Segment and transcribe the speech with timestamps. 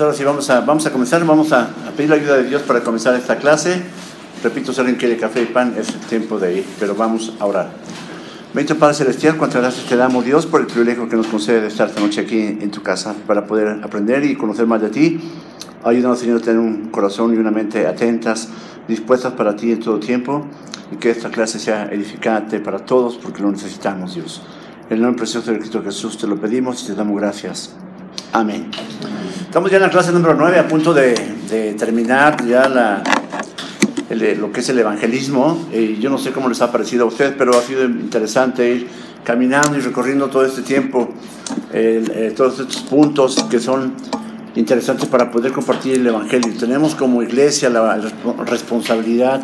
[0.00, 2.62] Ahora sí, vamos a, vamos a comenzar, vamos a, a pedir la ayuda de Dios
[2.62, 3.82] para comenzar esta clase.
[4.42, 7.44] Repito, si alguien quiere café y pan, es el tiempo de ir, pero vamos a
[7.44, 7.68] orar.
[8.54, 11.68] Bendito Padre Celestial, cuántas gracias te damos, Dios, por el privilegio que nos concede de
[11.68, 15.20] estar esta noche aquí en tu casa para poder aprender y conocer más de ti.
[15.84, 18.48] Ayúdanos, Señor, a tener un corazón y una mente atentas,
[18.88, 20.46] dispuestas para ti en todo tiempo
[20.90, 24.40] y que esta clase sea edificante para todos porque lo necesitamos, Dios.
[24.88, 27.76] En el nombre precioso de Cristo Jesús te lo pedimos y te damos gracias.
[28.32, 28.70] Amén.
[29.42, 31.14] Estamos ya en la clase número 9, a punto de,
[31.48, 33.02] de terminar ya la,
[34.08, 35.66] el, lo que es el evangelismo.
[35.72, 38.88] Y yo no sé cómo les ha parecido a ustedes, pero ha sido interesante ir
[39.24, 41.10] caminando y recorriendo todo este tiempo,
[41.72, 43.94] eh, todos estos puntos que son
[44.54, 46.52] interesantes para poder compartir el evangelio.
[46.58, 48.00] Tenemos como iglesia la
[48.46, 49.42] responsabilidad,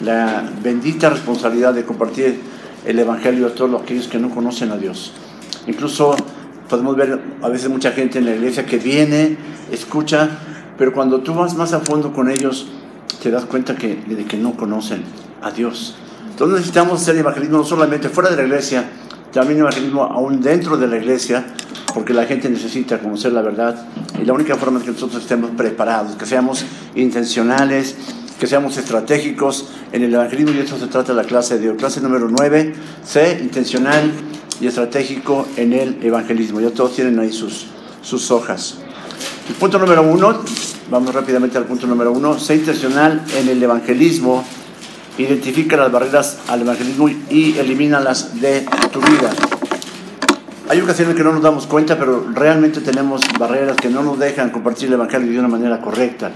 [0.00, 2.40] la bendita responsabilidad de compartir
[2.84, 5.12] el evangelio a todos aquellos que no conocen a Dios.
[5.66, 6.16] Incluso
[6.68, 9.36] podemos ver a veces mucha gente en la iglesia que viene,
[9.70, 10.28] escucha,
[10.76, 12.68] pero cuando tú vas más a fondo con ellos,
[13.22, 15.02] te das cuenta que, de que no conocen
[15.42, 15.96] a Dios.
[16.30, 18.84] Entonces necesitamos hacer evangelismo no solamente fuera de la iglesia,
[19.32, 21.44] también evangelismo aún dentro de la iglesia,
[21.92, 23.86] porque la gente necesita conocer la verdad.
[24.20, 27.96] Y la única forma es que nosotros estemos preparados, que seamos intencionales,
[28.38, 31.76] que seamos estratégicos en el evangelismo, y eso se trata de la clase de hoy.
[31.76, 34.12] Clase número 9, sé intencional
[34.60, 36.60] y estratégico en el evangelismo.
[36.60, 37.66] Ya todos tienen ahí sus,
[38.02, 38.78] sus hojas.
[39.48, 40.40] El punto número uno,
[40.90, 44.44] vamos rápidamente al punto número uno, sé intencional en el evangelismo,
[45.16, 49.32] identifica las barreras al evangelismo y elimínalas de tu vida.
[50.68, 54.50] Hay ocasiones que no nos damos cuenta, pero realmente tenemos barreras que no nos dejan
[54.50, 56.30] compartir el evangelio de una manera correcta,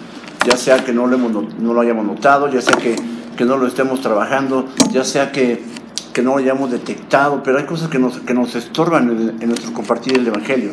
[0.45, 2.97] ya sea que no lo, hemos, no lo hayamos notado, ya sea que,
[3.37, 5.73] que no lo estemos trabajando, ya sea que
[6.13, 9.49] que no lo hayamos detectado, pero hay cosas que nos, que nos estorban en, en,
[9.49, 10.73] nuestro compartir el Evangelio.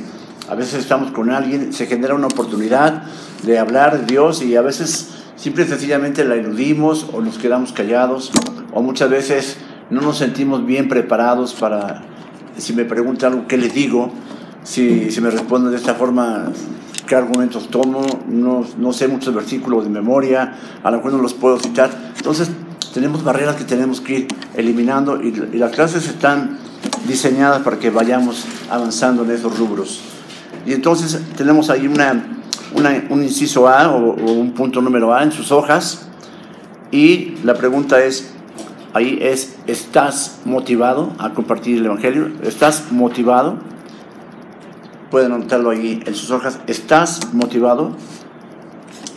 [0.49, 3.03] A veces estamos con alguien, se genera una oportunidad
[3.43, 7.71] de hablar de Dios y a veces simple y sencillamente la eludimos o nos quedamos
[7.71, 8.31] callados
[8.73, 9.57] o muchas veces
[9.89, 12.01] no nos sentimos bien preparados para,
[12.57, 14.11] si me pregunta algo, ¿qué le digo?
[14.63, 16.51] Si, si me responden de esta forma,
[17.09, 18.05] ¿qué argumentos tomo?
[18.29, 20.53] No, no sé muchos versículos de memoria,
[20.83, 21.89] a lo mejor no los puedo citar.
[22.15, 22.51] Entonces,
[22.93, 26.59] tenemos barreras que tenemos que ir eliminando y, y, las clases están
[27.07, 30.01] diseñadas para que vayamos avanzando en esos rubros.
[30.65, 32.41] Y entonces tenemos ahí una,
[32.75, 36.07] una, un inciso A o, o, un punto número A en sus hojas
[36.91, 38.33] y la pregunta es,
[38.93, 42.29] ahí es, ¿estás motivado a compartir el Evangelio?
[42.43, 43.57] ¿Estás motivado?
[45.11, 46.59] Pueden anotarlo ahí en sus hojas.
[46.67, 47.95] ¿Estás motivado?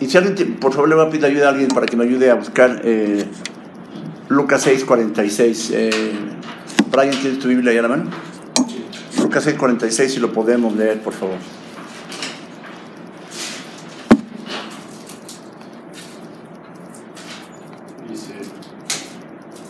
[0.00, 2.04] Y si alguien, por favor, le voy a pedir ayuda a alguien para que me
[2.04, 3.24] ayude a buscar eh,
[4.28, 5.70] Lucas 6, 46.
[5.74, 5.90] Eh,
[6.90, 8.04] Brian, ¿tienes tu Biblia ahí a la mano?
[9.20, 11.36] Lucas 6, 46, si lo podemos leer, por favor.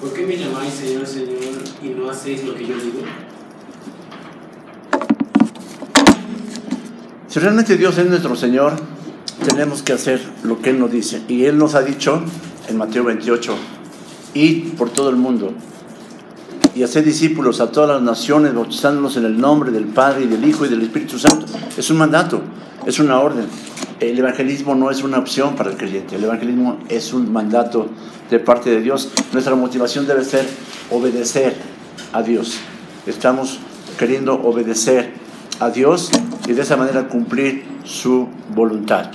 [0.00, 3.02] ¿por qué me llamáis Señor, Señor y no hacéis lo que yo digo?
[7.32, 8.74] Si realmente Dios es nuestro Señor,
[9.48, 11.22] tenemos que hacer lo que Él nos dice.
[11.28, 12.22] Y Él nos ha dicho
[12.68, 13.54] en Mateo 28,
[14.34, 15.54] id por todo el mundo
[16.74, 20.46] y hacer discípulos a todas las naciones, bautizándolos en el nombre del Padre y del
[20.46, 21.46] Hijo y del Espíritu Santo.
[21.74, 22.42] Es un mandato,
[22.84, 23.46] es una orden.
[23.98, 27.88] El evangelismo no es una opción para el creyente, el evangelismo es un mandato
[28.28, 29.10] de parte de Dios.
[29.32, 30.46] Nuestra motivación debe ser
[30.90, 31.56] obedecer
[32.12, 32.58] a Dios.
[33.06, 33.58] Estamos
[33.98, 35.14] queriendo obedecer
[35.60, 36.10] a Dios
[36.46, 39.10] y de esa manera cumplir su voluntad.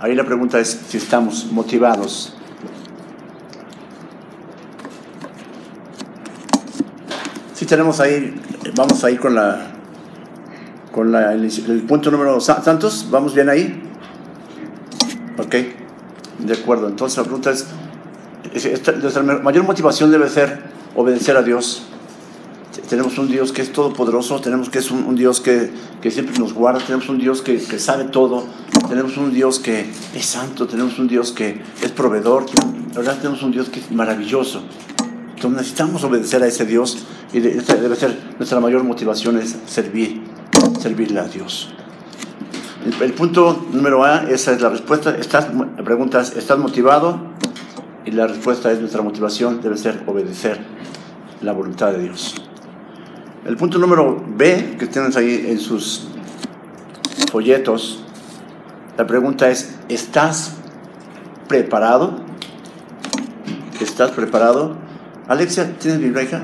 [0.00, 2.36] Ahí la pregunta es si estamos motivados
[7.56, 8.38] Si tenemos ahí,
[8.74, 9.68] vamos ahí con la
[10.92, 13.82] con la, el, punto número Santos, ¿vamos bien ahí?
[15.38, 15.54] Ok,
[16.40, 16.88] de acuerdo.
[16.88, 17.66] Entonces la pregunta es,
[19.00, 20.64] nuestra mayor motivación debe ser
[20.94, 21.88] obedecer a Dios.
[22.88, 25.70] Tenemos un Dios que es todopoderoso, tenemos que es un, Dios que,
[26.00, 28.44] que, siempre nos guarda, tenemos un Dios que, que, sabe todo,
[28.88, 32.46] tenemos un Dios que es santo, tenemos un Dios que es proveedor,
[32.92, 34.62] la verdad tenemos un Dios que es maravilloso.
[35.34, 40.22] Entonces necesitamos obedecer a ese Dios y debe ser nuestra mayor motivación es servir,
[40.80, 41.70] servirle a Dios.
[43.00, 45.10] El, punto número A, esa es la respuesta.
[45.16, 47.18] Estás, la pregunta es, ¿estás motivado?
[48.04, 50.60] Y la respuesta es, nuestra motivación debe ser obedecer
[51.42, 52.45] la voluntad de Dios.
[53.46, 56.08] El punto número B, que tienes ahí en sus
[57.30, 58.02] folletos,
[58.98, 60.56] la pregunta es, ¿estás
[61.46, 62.20] preparado?
[63.80, 64.76] ¿Estás preparado?
[65.28, 66.42] Alexia, ¿tienes Biblia, hija?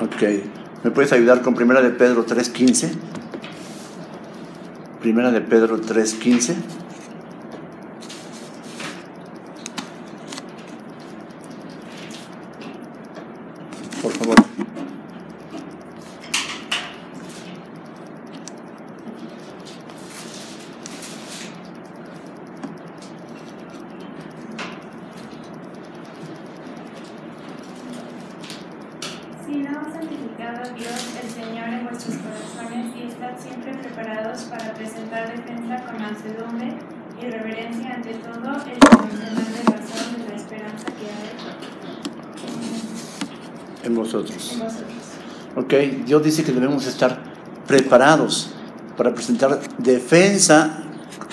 [0.00, 0.22] Ok.
[0.82, 2.90] ¿Me puedes ayudar con primera de Pedro 3.15?
[5.00, 6.54] Primera de Pedro 3:15.
[14.02, 14.36] Por favor.
[29.46, 35.30] Sino santificado a Dios el Señor en vuestros corazones y estad siempre preparados para presentar
[35.36, 36.74] defensa con mansedumbre
[37.20, 41.36] y reverencia ante todo el profesional de razón de la esperanza que hay
[43.84, 44.52] En vosotros.
[44.52, 45.02] en vosotros.
[45.54, 45.72] Ok,
[46.06, 47.18] Dios dice que debemos estar
[47.66, 48.50] preparados
[48.96, 50.84] para presentar defensa.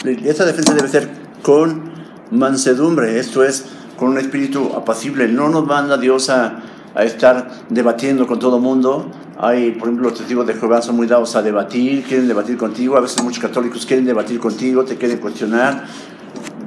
[0.03, 1.09] Esa defensa debe ser
[1.43, 1.91] con
[2.31, 3.65] mansedumbre, esto es,
[3.97, 5.27] con un espíritu apacible.
[5.27, 6.63] No nos manda Dios a,
[6.95, 9.11] a estar debatiendo con todo mundo.
[9.37, 12.97] Hay, por ejemplo, los testigos de Jehová son muy dados a debatir, quieren debatir contigo.
[12.97, 15.85] A veces muchos católicos quieren debatir contigo, te quieren cuestionar.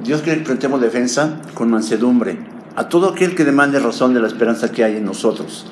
[0.01, 2.39] Dios quiere que presentemos defensa con mansedumbre
[2.77, 5.65] a todo aquel que demande razón de la esperanza que hay en nosotros.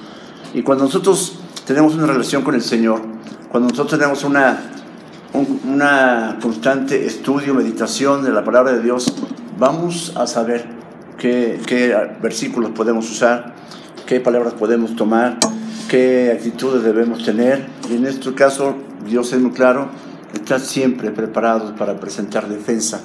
[0.54, 1.35] Y cuando nosotros
[1.66, 3.02] tenemos una relación con el Señor,
[3.52, 4.72] cuando nosotros tenemos una,
[5.34, 9.14] un una constante estudio, meditación de la palabra de Dios,
[9.58, 10.66] vamos a saber
[11.18, 13.54] qué, qué versículos podemos usar,
[14.06, 15.38] qué palabras podemos tomar,
[15.90, 17.66] qué actitudes debemos tener.
[17.90, 18.76] Y en este caso,
[19.06, 19.90] Dios es muy claro,
[20.34, 23.02] está siempre preparados para presentar defensa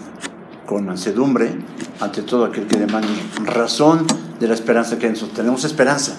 [0.67, 1.53] con mansedumbre
[2.01, 3.09] ante todo aquel que demande
[3.45, 4.07] razón
[4.39, 6.17] de la esperanza que nosotros tenemos esperanza.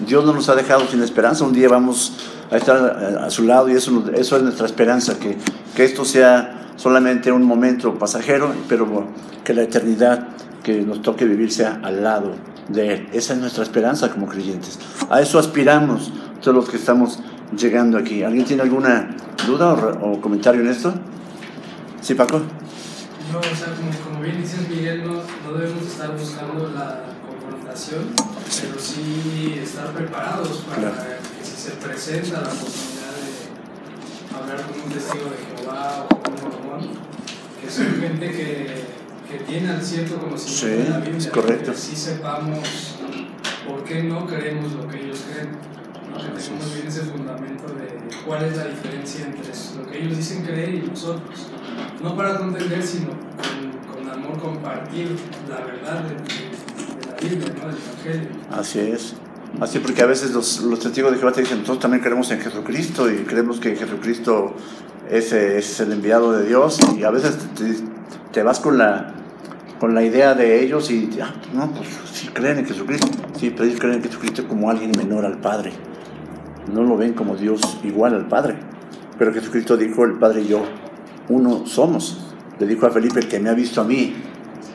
[0.00, 1.44] Dios no nos ha dejado sin esperanza.
[1.44, 2.12] Un día vamos
[2.50, 5.36] a estar a, a su lado y eso, eso es nuestra esperanza, que,
[5.74, 9.08] que esto sea solamente un momento pasajero, pero
[9.44, 10.28] que la eternidad
[10.62, 12.32] que nos toque vivir sea al lado
[12.68, 13.08] de Él.
[13.12, 14.78] Esa es nuestra esperanza como creyentes.
[15.08, 16.12] A eso aspiramos
[16.42, 17.20] todos los que estamos
[17.56, 18.22] llegando aquí.
[18.22, 19.16] ¿Alguien tiene alguna
[19.46, 20.92] duda o, o comentario en esto?
[22.00, 22.40] Sí, Paco.
[23.32, 27.00] No, o sea, como, como bien dices Miguel, no, no debemos estar buscando la
[27.78, 30.96] pero sí estar preparados para Claro.
[31.38, 36.32] que si se presenta la oportunidad de hablar con un testigo de Jehová o con
[36.34, 36.88] un mormón,
[37.62, 38.84] que son gente que,
[39.30, 41.72] que tiene al cierto conocimiento Sí, de la Biblia, es correcto.
[41.72, 42.94] que sí sepamos
[43.68, 45.50] por qué no creemos lo que ellos creen,
[46.10, 46.16] ¿no?
[46.16, 50.42] que tengamos bien ese fundamento de cuál es la diferencia entre lo que ellos dicen
[50.44, 51.48] creer y nosotros.
[52.02, 55.14] No para contender, sino con, con amor compartir
[55.48, 56.45] la verdad de,
[58.50, 59.14] Así es.
[59.60, 62.40] Así porque a veces los, los testigos de Jehová te dicen, nosotros también creemos en
[62.40, 64.54] Jesucristo y creemos que Jesucristo
[65.10, 67.76] es, es el enviado de Dios y a veces te,
[68.32, 69.14] te vas con la,
[69.78, 73.08] con la idea de ellos y, ah, no, pues sí creen en Jesucristo,
[73.38, 75.72] sí, pero ellos creen en Jesucristo como alguien menor al Padre.
[76.72, 78.56] No lo ven como Dios igual al Padre.
[79.18, 80.64] Pero Jesucristo dijo, el Padre y yo,
[81.28, 82.34] uno somos.
[82.58, 84.14] Le dijo a Felipe, el que me ha visto a mí,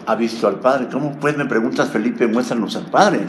[0.05, 0.87] ha visto al Padre.
[0.91, 3.21] ¿Cómo pues me preguntas, Felipe, muéstranos al Padre?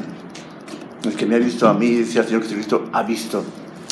[1.05, 3.45] El que me ha visto a mí, decía el Señor Jesucristo, ha visto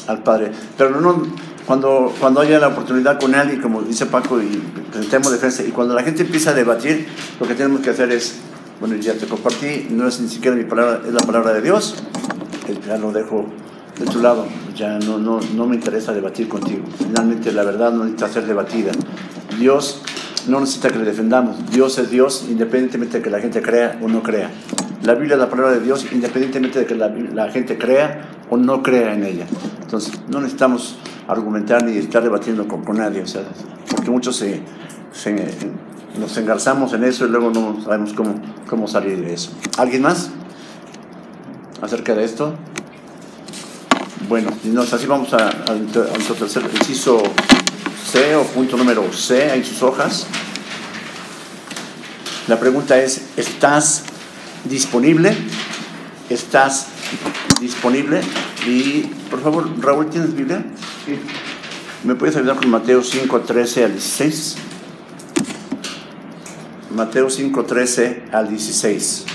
[0.06, 0.52] al Padre.
[0.76, 1.22] Pero no,
[1.66, 5.94] cuando, cuando haya la oportunidad con alguien, como dice Paco, y presentemos defensa, y cuando
[5.94, 7.06] la gente empieza a debatir,
[7.38, 8.36] lo que tenemos que hacer es,
[8.80, 11.96] bueno, ya te compartí, no es ni siquiera mi palabra, es la palabra de Dios,
[12.68, 13.46] eh, ya lo dejo
[13.98, 16.84] de tu lado, ya no, no, no me interesa debatir contigo.
[16.98, 18.92] Finalmente la verdad no necesita ser debatida.
[19.58, 20.02] Dios
[20.48, 24.08] no necesita que le defendamos, Dios es Dios independientemente de que la gente crea o
[24.08, 24.50] no crea.
[25.02, 28.82] La Biblia es la palabra de Dios independientemente de que la, gente crea o no
[28.82, 29.46] crea en ella.
[29.80, 33.42] Entonces, no necesitamos argumentar ni estar debatiendo con, con nadie, o sea,
[33.90, 34.62] porque muchos se,
[36.18, 38.34] nos engarzamos en eso y luego no sabemos cómo,
[38.68, 39.52] cómo salir de eso.
[39.78, 40.30] ¿Alguien más?
[41.80, 42.54] Acerca de esto.
[44.28, 47.22] Bueno, y no, así vamos a, a nuestro tercer inciso
[48.10, 50.26] C o punto número C en sus hojas.
[52.48, 54.02] La pregunta es, ¿estás
[54.64, 55.36] disponible?
[56.28, 56.88] ¿Estás
[57.60, 58.20] disponible?
[58.66, 60.64] Y por favor, Raúl, ¿tienes Biblia?
[61.06, 61.18] Sí.
[62.02, 64.56] ¿Me puedes ayudar con Mateo 5, 13 al 16?
[66.94, 69.26] Mateo 5, 13 al 16.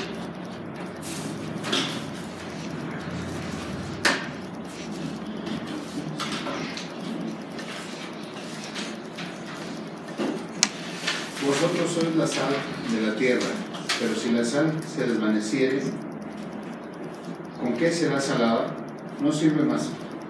[11.45, 12.55] Vosotros sois la sal
[12.91, 13.45] de la tierra,
[13.99, 15.81] pero si la sal se desvaneciere,
[17.59, 18.67] ¿con qué será salada?
[19.21, 19.89] No sirve más,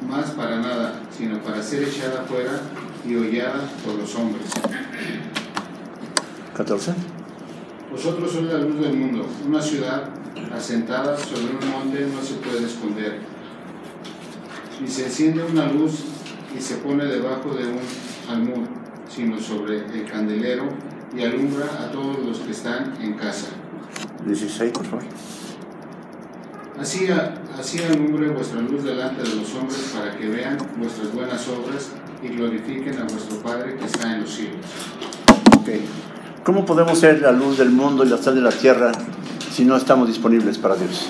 [0.10, 2.62] más para nada, sino para ser echada fuera
[3.07, 4.50] y hollada por los hombres.
[6.55, 6.93] 14.
[7.91, 9.25] Vosotros sois la luz del mundo.
[9.45, 10.10] Una ciudad
[10.53, 13.19] asentada sobre un monte no se puede esconder.
[14.84, 16.03] Y se enciende una luz
[16.57, 17.79] y se pone debajo de un
[18.29, 18.67] almud
[19.10, 20.67] sino sobre el candelero
[21.15, 23.48] y alumbra a todos los que están en casa.
[24.25, 25.05] 16, por favor.
[26.79, 27.08] Así,
[27.58, 31.91] así alumbre vuestra luz delante de los hombres para que vean vuestras buenas obras
[32.22, 34.65] y glorifiquen a vuestro Padre que está en los cielos.
[35.58, 35.70] Ok.
[36.44, 38.91] ¿Cómo podemos ser la luz del mundo y la sal de la tierra
[39.51, 41.10] si no estamos disponibles para Dios?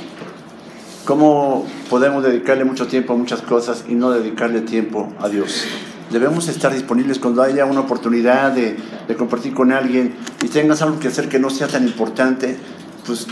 [1.03, 5.65] ¿Cómo podemos dedicarle mucho tiempo a muchas cosas y no dedicarle tiempo a Dios?
[6.11, 10.99] Debemos estar disponibles cuando haya una oportunidad de, de compartir con alguien y tengas algo
[10.99, 12.57] que hacer que no sea tan importante,
[13.05, 13.27] pues,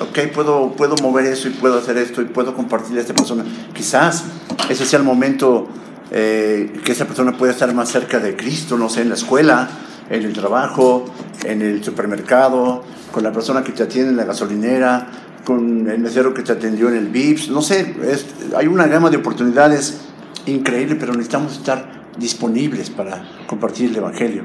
[0.00, 3.44] ok, puedo, puedo mover eso y puedo hacer esto y puedo compartirle a esta persona.
[3.74, 4.24] Quizás
[4.68, 5.68] ese sea el momento
[6.10, 9.68] eh, que esa persona pueda estar más cerca de Cristo, no sé, en la escuela,
[10.10, 11.04] en el trabajo,
[11.44, 15.06] en el supermercado, con la persona que te atiende en la gasolinera,
[15.44, 18.26] con el mesero que te atendió en el VIPS, no sé, es-
[18.56, 19.98] hay una gama de oportunidades
[20.46, 24.44] increíble, pero necesitamos estar disponibles para compartir el Evangelio.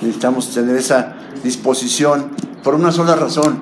[0.00, 1.14] Necesitamos tener esa
[1.44, 2.30] disposición
[2.62, 3.60] por una sola razón,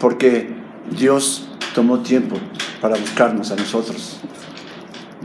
[0.00, 0.54] porque
[0.96, 2.36] Dios tomó tiempo
[2.80, 4.18] para buscarnos a nosotros.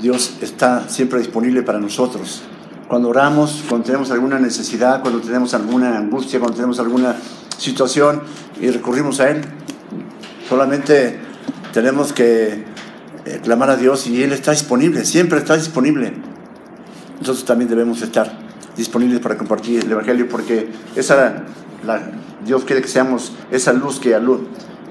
[0.01, 2.41] Dios está siempre disponible para nosotros.
[2.87, 7.15] Cuando oramos, cuando tenemos alguna necesidad, cuando tenemos alguna angustia, cuando tenemos alguna
[7.57, 8.23] situación
[8.59, 9.41] y recurrimos a Él,
[10.47, 11.19] solamente
[11.73, 12.63] tenemos que
[13.25, 16.13] eh, clamar a Dios y Él está disponible, siempre está disponible.
[17.19, 18.31] Nosotros también debemos estar
[18.75, 21.43] disponibles para compartir el Evangelio porque esa,
[21.85, 22.01] la,
[22.45, 24.45] Dios quiere que seamos esa luz que, alu-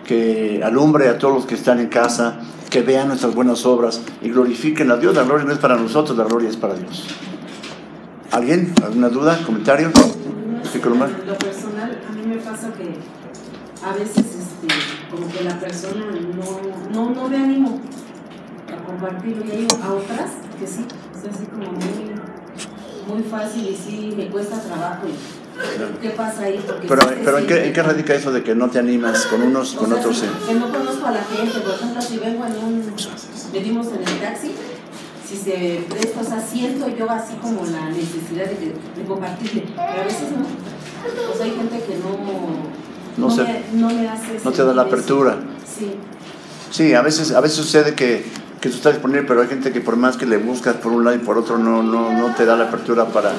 [0.07, 2.41] que alumbre a todos los que están en casa,
[2.71, 5.15] que vean nuestras buenas obras y glorifiquen a Dios.
[5.15, 7.07] La gloria no es para nosotros, la gloria es para Dios.
[8.31, 8.75] ¿Alguien?
[8.85, 9.39] ¿Alguna duda?
[9.45, 9.91] ¿Comentario?
[9.95, 10.81] Sí,
[11.27, 12.95] lo personal, a mí me pasa que
[13.85, 14.69] a veces este,
[15.11, 17.81] como que la persona no, no, no ve ánimo
[18.71, 20.85] a compartirlo y a otras que sí,
[21.17, 25.07] es así como muy, muy fácil y sí me cuesta trabajo.
[25.07, 25.13] y
[26.03, 26.63] ¿Qué pasa ahí?
[26.67, 27.67] Porque Pero, ¿en, qué.
[27.67, 30.23] ¿en qué radica eso de que no te animas con unos, O con sea, otros?
[30.23, 30.27] eh?
[30.47, 32.95] Que no conozco a la gente, por ejemplo, si vengo en un,
[33.53, 34.53] venimos en el taxi,
[35.29, 39.65] si se presta, o sea, siento yo así como la necesidad de, que- de compartirle,
[39.77, 40.47] pero a veces no.
[41.33, 44.73] O sea, hay gente que no, No se- me, no me hace no te da
[44.75, 44.91] la eso.
[44.93, 45.37] apertura.
[45.67, 45.91] Sí,
[46.71, 48.25] Sí, a veces, a veces sucede que,
[48.61, 51.05] que tú estás disponible, pero hay gente que por más que le buscas por un
[51.05, 53.33] lado y por otro, no, no, no te da la apertura para,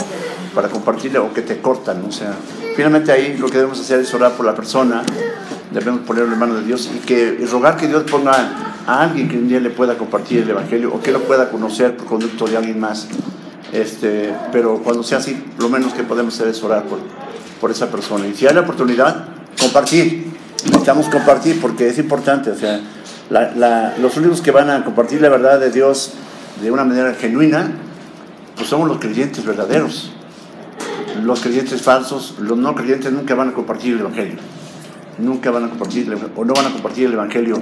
[0.55, 2.03] para compartirle o que te cortan.
[2.07, 2.33] O sea,
[2.75, 5.03] finalmente ahí lo que debemos hacer es orar por la persona,
[5.71, 8.31] debemos ponerlo en manos de Dios y, que, y rogar que Dios ponga
[8.87, 11.97] a alguien que un día le pueda compartir el Evangelio o que lo pueda conocer
[11.97, 13.07] por conducto de alguien más.
[13.71, 16.99] Este, pero cuando sea así, lo menos que podemos hacer es orar por,
[17.59, 18.25] por esa persona.
[18.25, 19.25] Y si hay la oportunidad,
[19.59, 20.29] compartir.
[20.65, 22.51] Necesitamos compartir porque es importante.
[22.51, 22.81] O sea,
[23.29, 26.13] los únicos que van a compartir la verdad de Dios
[26.61, 27.71] de una manera genuina,
[28.55, 30.11] pues somos los creyentes verdaderos.
[31.23, 34.37] Los creyentes falsos, los no creyentes nunca van a compartir el Evangelio.
[35.17, 37.61] Nunca van a compartir o no van a compartir el Evangelio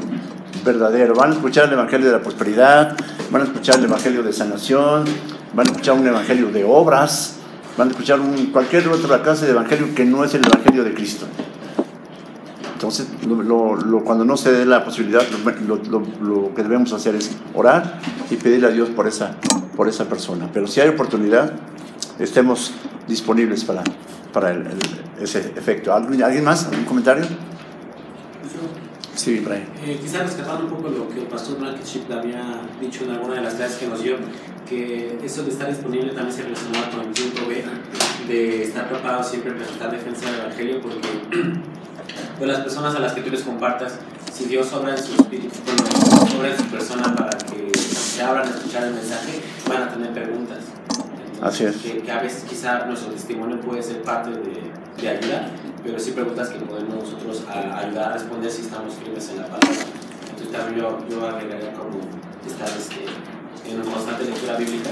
[0.64, 1.16] verdadero.
[1.16, 2.96] Van a escuchar el Evangelio de la prosperidad,
[3.32, 5.06] van a escuchar el Evangelio de sanación,
[5.54, 7.38] van a escuchar un Evangelio de obras,
[7.78, 8.20] van a escuchar
[8.52, 11.26] cualquier otra clase de Evangelio que no es el Evangelio de Cristo.
[12.78, 13.08] Entonces,
[14.06, 15.24] cuando no se dé la posibilidad,
[15.68, 19.36] lo, que debemos hacer es orar y pedirle a Dios por esa,
[19.76, 20.48] por esa persona.
[20.54, 21.54] Pero si hay oportunidad,
[22.20, 22.72] estemos
[23.08, 23.82] disponibles para,
[24.32, 25.92] para el- el- ese efecto.
[25.92, 26.68] ¿Alguien, ¿Alguien más?
[26.68, 27.26] ¿Algún comentario?
[29.16, 29.64] Sí, Brian.
[29.84, 33.42] Eh, quizá rescatando un poco lo que el pastor Blankenship había dicho en alguna de
[33.42, 34.18] las clases que nos dio,
[34.70, 37.64] que eso de estar disponible también se relaciona con el punto B,
[38.28, 41.00] de estar preparado siempre para estar defensa del Evangelio, porque
[42.38, 43.94] pues, las personas a las que tú les compartas,
[44.34, 48.48] si Dios obra en su espíritu, bueno, obra en su persona para que se abran
[48.48, 50.60] a escuchar el mensaje, van a tener preguntas.
[51.42, 51.76] Así es.
[51.78, 54.72] Que, que a veces quizá nuestro testimonio puede ser parte de,
[55.02, 55.48] de ayuda,
[55.84, 59.44] pero sí preguntas que podemos nosotros a- ayudar a responder si estamos firmes en la
[59.48, 59.70] palabra.
[60.32, 62.00] Entonces también yo, yo agregaría como
[62.46, 63.06] estar este,
[63.66, 64.92] en una constante lectura bíblica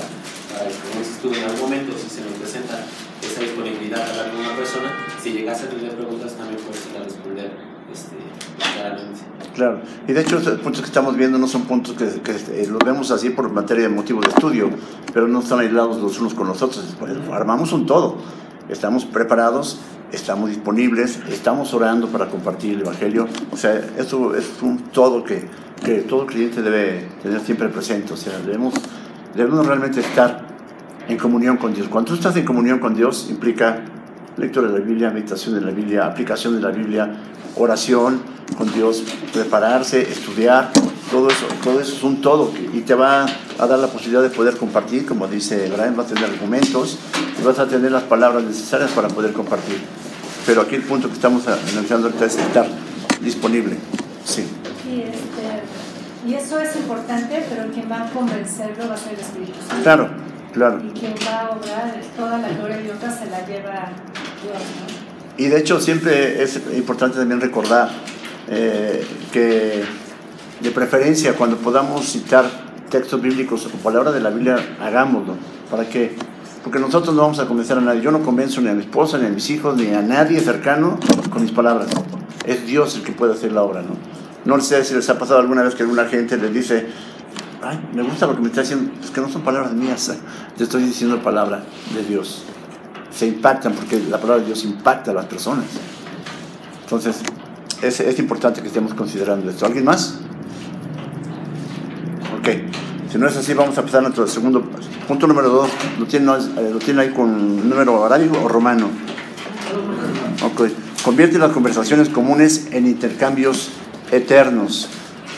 [0.52, 2.86] para que, como dices tú, en algún momento si se nos presenta
[3.22, 4.90] esa disponibilidad de hablar con una persona,
[5.22, 7.52] si llegase a tener preguntas también puedes ir a responder
[7.92, 8.16] este,
[8.74, 9.22] claramente.
[9.54, 12.68] Claro, y de hecho estos puntos que estamos viendo no son puntos que, que, eh,
[12.68, 14.70] los vemos así por materia de motivo de estudio,
[15.14, 16.96] pero no están aislados los unos con los otros.
[17.00, 18.18] Pues, armamos un todo,
[18.70, 19.80] estamos preparados,
[20.12, 23.28] estamos disponibles, estamos orando para compartir el Evangelio.
[23.52, 25.48] O sea, eso es un todo que,
[25.84, 28.14] que todo creyente debe tener siempre presente.
[28.14, 28.74] O sea, debemos,
[29.36, 30.46] debemos realmente estar
[31.08, 31.88] en comunión con Dios.
[31.88, 33.82] Cuando tú estás en comunión con Dios implica
[34.38, 37.14] lectura de la Biblia, meditación de la Biblia, aplicación de la Biblia,
[37.56, 38.22] oración
[38.58, 39.04] con Dios,
[39.34, 40.72] prepararse, estudiar,
[41.12, 43.26] todo eso, todo eso es un todo y te va
[43.58, 46.98] a dar la posibilidad de poder compartir, como dice Brian, vas a tener argumentos
[47.40, 49.78] y vas a tener las palabras necesarias para poder compartir.
[50.46, 52.68] Pero aquí el punto que estamos analizando ahorita es estar
[53.22, 53.78] disponible.
[54.24, 54.46] Sí.
[54.88, 59.20] Y, este, y eso es importante, pero quien va a convencerlo va a ser el
[59.20, 59.84] Espíritu Santo.
[59.84, 60.10] Claro,
[60.54, 60.82] claro.
[60.84, 63.90] Y quien va a obrar toda la gloria de Dios se la lleva
[64.44, 64.54] Dios.
[64.54, 65.06] ¿no?
[65.38, 67.90] Y de hecho siempre es importante también recordar
[68.48, 69.84] eh, que
[70.62, 72.46] de preferencia cuando podamos citar
[72.90, 75.34] textos bíblicos o palabras de la Biblia, hagámoslo.
[75.70, 76.16] ¿Para qué?
[76.64, 78.02] Porque nosotros no vamos a convencer a nadie.
[78.02, 81.00] Yo no convenzo ni a mi esposa, ni a mis hijos, ni a nadie cercano
[81.32, 81.90] con mis palabras.
[82.46, 83.96] Es Dios el que puede hacer la obra, ¿no?
[84.46, 86.88] No sé si les ha pasado alguna vez que alguna gente les dice,
[87.64, 90.16] ay, me gusta lo que me está diciendo, es que no son palabras mías,
[90.58, 91.64] yo estoy diciendo palabra
[91.96, 92.44] de Dios.
[93.12, 95.66] Se impactan porque la palabra de Dios impacta a las personas.
[96.84, 97.22] Entonces,
[97.82, 99.66] es, es importante que estemos considerando esto.
[99.66, 100.20] ¿Alguien más?
[102.46, 102.52] Ok.
[103.12, 104.62] Si no es así, vamos a pasar a nuestro segundo
[105.08, 105.70] punto número dos.
[105.98, 108.88] ¿Lo tienen, eh, ¿Lo ahí con número arábigo o romano?
[110.44, 110.70] Ok.
[111.04, 113.72] Convierte las conversaciones comunes en intercambios
[114.12, 114.90] eternos.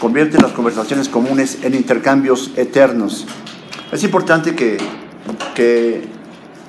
[0.02, 3.26] Convierte las conversaciones comunes en intercambios eternos.
[3.94, 4.78] Es importante que,
[5.56, 6.10] que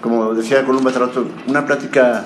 [0.00, 2.24] como decía Columba hace rato, una plática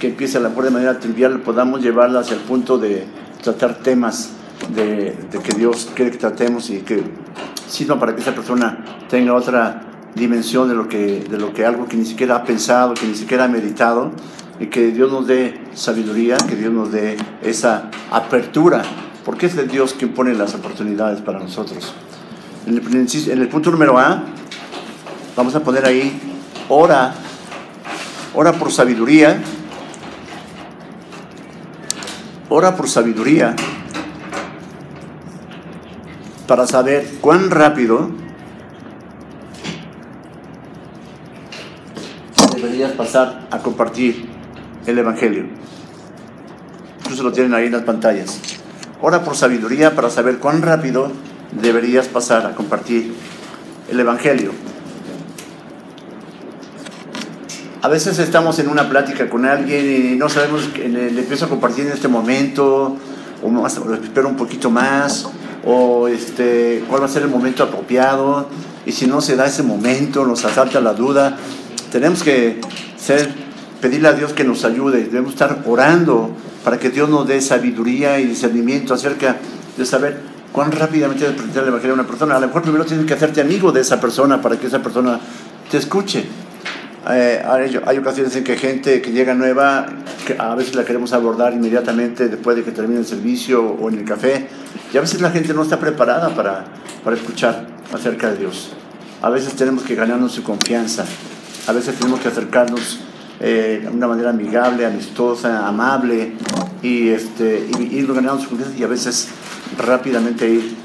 [0.00, 3.06] que empiece a la mejor de manera trivial podamos llevarla hacia el punto de
[3.44, 4.30] tratar temas
[4.70, 7.02] de, que Dios quiere que tratemos y que
[7.68, 9.82] sirva para que esa persona tenga otra
[10.14, 13.14] dimensión de lo que de lo que algo que ni siquiera ha pensado, que ni
[13.14, 14.12] siquiera ha meditado
[14.60, 18.82] y que Dios nos dé sabiduría, que Dios nos dé esa apertura,
[19.24, 21.92] porque es de Dios quien pone las oportunidades para nosotros.
[22.66, 22.76] En
[23.42, 24.22] el punto número A,
[25.36, 26.18] vamos a poner ahí,
[26.68, 27.14] ora,
[28.34, 29.42] ora por sabiduría,
[32.48, 33.56] ora por sabiduría
[36.46, 38.10] para saber cuán rápido
[42.54, 44.28] deberías pasar a compartir
[44.86, 45.44] el Evangelio.
[47.00, 48.40] Incluso lo tienen ahí en las pantallas.
[49.00, 51.10] Ora por sabiduría para saber cuán rápido
[51.52, 53.14] deberías pasar a compartir
[53.90, 54.52] el Evangelio.
[57.82, 61.86] A veces estamos en una plática con alguien y no sabemos, le empiezo a compartir
[61.86, 62.96] en este momento,
[63.42, 65.28] o, más, o espero un poquito más,
[65.66, 68.48] o este, cuál va a ser el momento apropiado,
[68.86, 71.36] y si no se da ese momento, nos asalta la duda,
[71.90, 72.60] tenemos que
[72.96, 73.28] ser,
[73.80, 76.30] pedirle a Dios que nos ayude, debemos estar orando
[76.64, 79.36] para que Dios nos dé sabiduría y discernimiento acerca
[79.76, 80.20] de saber
[80.52, 82.36] cuán rápidamente presentar el Evangelio a una persona.
[82.36, 85.20] A lo mejor primero tienes que hacerte amigo de esa persona para que esa persona
[85.70, 86.24] te escuche.
[87.10, 87.42] Eh,
[87.86, 89.86] hay ocasiones en que gente que llega nueva,
[90.26, 93.98] que a veces la queremos abordar inmediatamente después de que termine el servicio o en
[93.98, 94.48] el café,
[94.94, 96.66] y a veces la gente no está preparada para,
[97.02, 98.70] para escuchar acerca de Dios.
[99.22, 101.04] A veces tenemos que ganarnos su confianza,
[101.66, 103.00] a veces tenemos que acercarnos
[103.40, 106.34] eh, de una manera amigable, amistosa, amable,
[106.80, 107.66] y, este,
[108.06, 109.30] ganando su confianza y a veces
[109.76, 110.76] rápidamente ir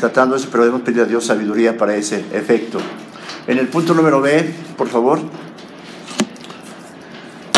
[0.00, 2.78] tratando eso, pero debemos pedir a Dios sabiduría para ese efecto.
[3.46, 5.20] En el punto número B, por favor,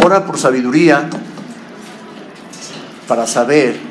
[0.05, 1.09] ora por sabiduría
[3.07, 3.90] para saber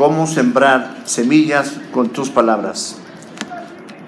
[0.00, 2.96] cómo sembrar semillas con tus palabras.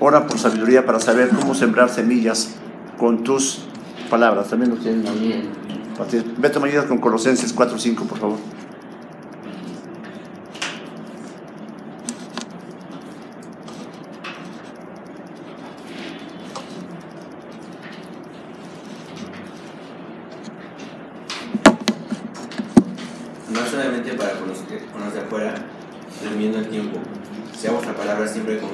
[0.01, 2.55] Ora por sabiduría para saber cómo sembrar semillas
[2.97, 3.67] con tus
[4.09, 4.49] palabras.
[4.49, 5.05] También lo tienen.
[6.39, 8.39] Vete a con Colosenses 4.5, por favor.
[23.51, 25.55] no solamente para con los, que, con los de afuera,
[26.23, 26.99] durmiendo el tiempo.
[27.57, 28.71] Sea vuestra palabra siempre con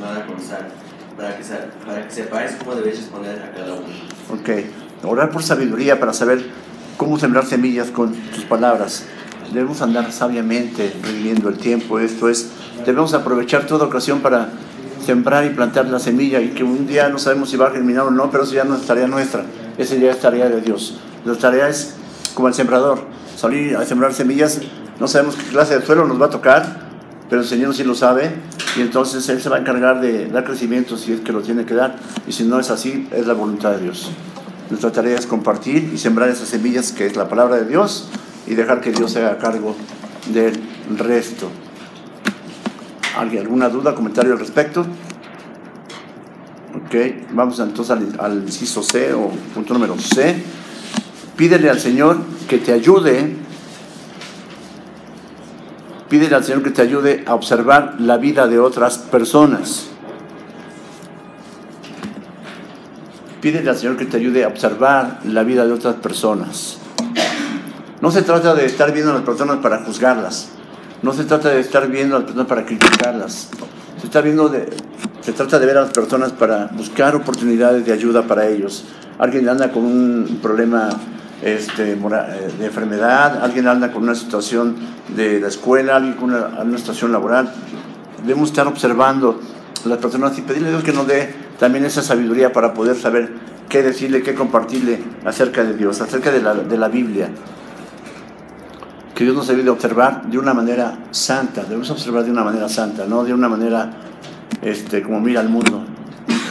[0.00, 0.68] gracia, sazonada con sal,
[1.16, 1.44] para que,
[1.86, 3.86] para que sepáis cómo debéis responder a cada uno.
[4.32, 4.48] Ok,
[5.04, 6.44] orar por sabiduría para saber
[6.96, 9.04] cómo sembrar semillas con tus palabras.
[9.52, 11.98] Debemos andar sabiamente viviendo el tiempo.
[11.98, 12.50] Esto es,
[12.86, 14.48] debemos aprovechar toda ocasión para
[15.04, 18.04] sembrar y plantar la semilla y que un día no sabemos si va a germinar
[18.04, 19.44] o no, pero eso ya no es tarea nuestra,
[19.78, 21.00] esa ya es tarea de Dios.
[21.24, 21.94] Nuestra tarea es
[22.34, 23.00] como el sembrador,
[23.36, 24.60] salir a sembrar semillas,
[25.00, 26.90] no sabemos qué clase de suelo nos va a tocar,
[27.30, 28.30] pero el Señor sí lo sabe
[28.76, 31.64] y entonces Él se va a encargar de dar crecimiento si es que lo tiene
[31.64, 34.10] que dar y si no es así, es la voluntad de Dios.
[34.70, 38.08] Nuestra tarea es compartir y sembrar esas semillas que es la palabra de Dios
[38.46, 39.74] y dejar que Dios se haga cargo
[40.32, 40.60] del
[40.96, 41.50] resto.
[43.16, 44.86] ¿Alguien, ¿Alguna duda, comentario al respecto?
[46.72, 46.94] Ok,
[47.32, 50.40] vamos entonces al, al inciso C o punto número C.
[51.36, 53.34] Pídele al Señor que te ayude
[56.10, 59.86] Pídele al Señor que te ayude a observar la vida de otras personas.
[63.40, 66.78] Pídele al Señor que te ayude a observar la vida de otras personas.
[68.00, 70.48] No se trata de estar viendo a las personas para juzgarlas.
[71.00, 73.48] No se trata de estar viendo a las personas para criticarlas.
[74.00, 74.68] Se, está viendo de,
[75.20, 78.84] se trata de ver a las personas para buscar oportunidades de ayuda para ellos.
[79.20, 80.88] Alguien anda con un problema
[81.42, 81.96] este, eh,
[82.58, 84.76] de enfermedad, alguien anda con una situación
[85.16, 87.52] de la escuela, alguien con una, situación laboral.
[88.22, 89.40] Debemos estar observando
[89.84, 93.30] las personas y pedirle a Dios que nos dé también esa sabiduría para poder saber
[93.68, 97.30] qué decirle, qué compartirle acerca de Dios, acerca de la, de la Biblia.
[99.14, 102.68] Que Dios nos ayude a observar de una manera santa, debemos observar de una manera
[102.68, 103.90] santa, no de una manera
[104.62, 105.84] este, como mira el mundo.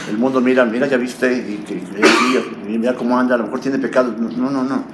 [0.08, 4.14] El mundo mira, mira, ya viste, y, mira cómo anda, a lo mejor tiene pecado.
[4.18, 4.84] No, no, no.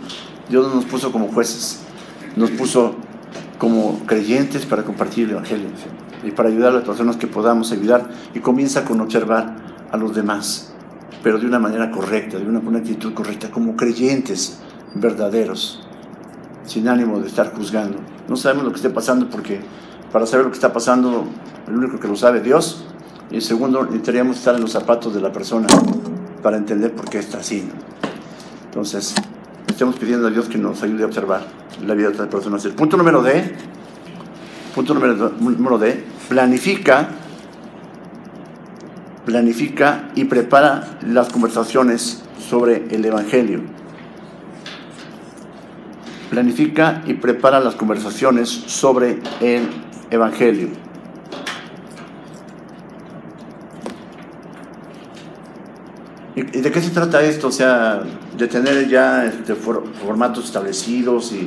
[0.49, 1.81] Dios no nos puso como jueces,
[2.37, 2.95] nos puso
[3.59, 5.69] como creyentes para compartir el Evangelio
[6.23, 8.11] y para ayudar a las personas que podamos ayudar.
[8.35, 9.57] Y comienza con observar
[9.91, 10.75] a los demás,
[11.23, 14.59] pero de una manera correcta, de una, una actitud correcta, como creyentes
[14.95, 15.87] verdaderos,
[16.67, 17.99] sin ánimo de estar juzgando.
[18.29, 19.61] No sabemos lo que esté pasando porque
[20.13, 21.27] para saber lo que está pasando,
[21.69, 22.86] el único que lo sabe Dios.
[23.31, 25.67] Y segundo, necesitaríamos estar en los zapatos de la persona
[26.43, 27.69] para entender por qué está así.
[28.67, 29.15] Entonces,
[29.67, 31.43] estamos pidiendo a Dios que nos ayude a observar
[31.85, 32.67] la vida de otras personas.
[32.69, 33.53] Punto número D,
[34.75, 37.09] punto número, número D, planifica,
[39.25, 43.61] planifica y prepara las conversaciones sobre el Evangelio.
[46.31, 49.69] Planifica y prepara las conversaciones sobre el
[50.11, 50.86] Evangelio.
[56.37, 57.49] ¿Y de qué se trata esto?
[57.49, 58.03] O sea,
[58.37, 61.45] de tener ya este, for- formatos establecidos y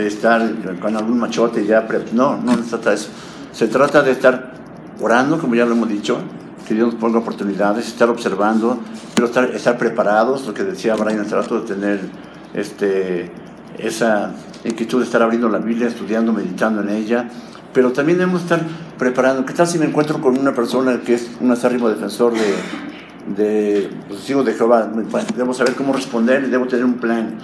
[0.00, 1.86] estar con algún machote ya.
[1.86, 3.08] pre- No, no se trata de eso.
[3.52, 4.52] Se trata de estar
[5.00, 6.18] orando, como ya lo hemos dicho,
[6.66, 8.78] que Dios nos ponga oportunidades, estar observando,
[9.14, 12.00] pero estar, estar preparados, lo que decía Brian, trato de tener
[12.54, 13.30] este,
[13.78, 14.32] esa
[14.64, 17.28] inquietud de estar abriendo la Biblia, estudiando, meditando en ella,
[17.72, 18.60] pero también debemos estar
[18.98, 19.44] preparando.
[19.46, 22.54] ¿Qué tal si me encuentro con una persona que es un acérrimo defensor de,
[23.26, 24.90] de los testigos de Jehová?
[25.36, 27.38] Debo saber cómo responder debo tener un plan.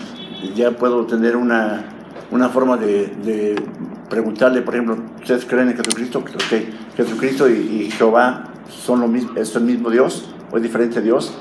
[0.55, 1.85] Ya puedo tener una,
[2.31, 3.63] una forma de, de
[4.11, 6.19] preguntarle, por ejemplo, ¿ustedes creen en Jesucristo?
[6.21, 7.53] Ok, Jesucristo y,
[7.87, 11.35] y Jehová son lo mismo, es el mismo Dios o es diferente Dios.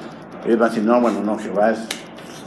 [0.45, 1.79] Ellos van a decir, no, bueno, no, Jehová es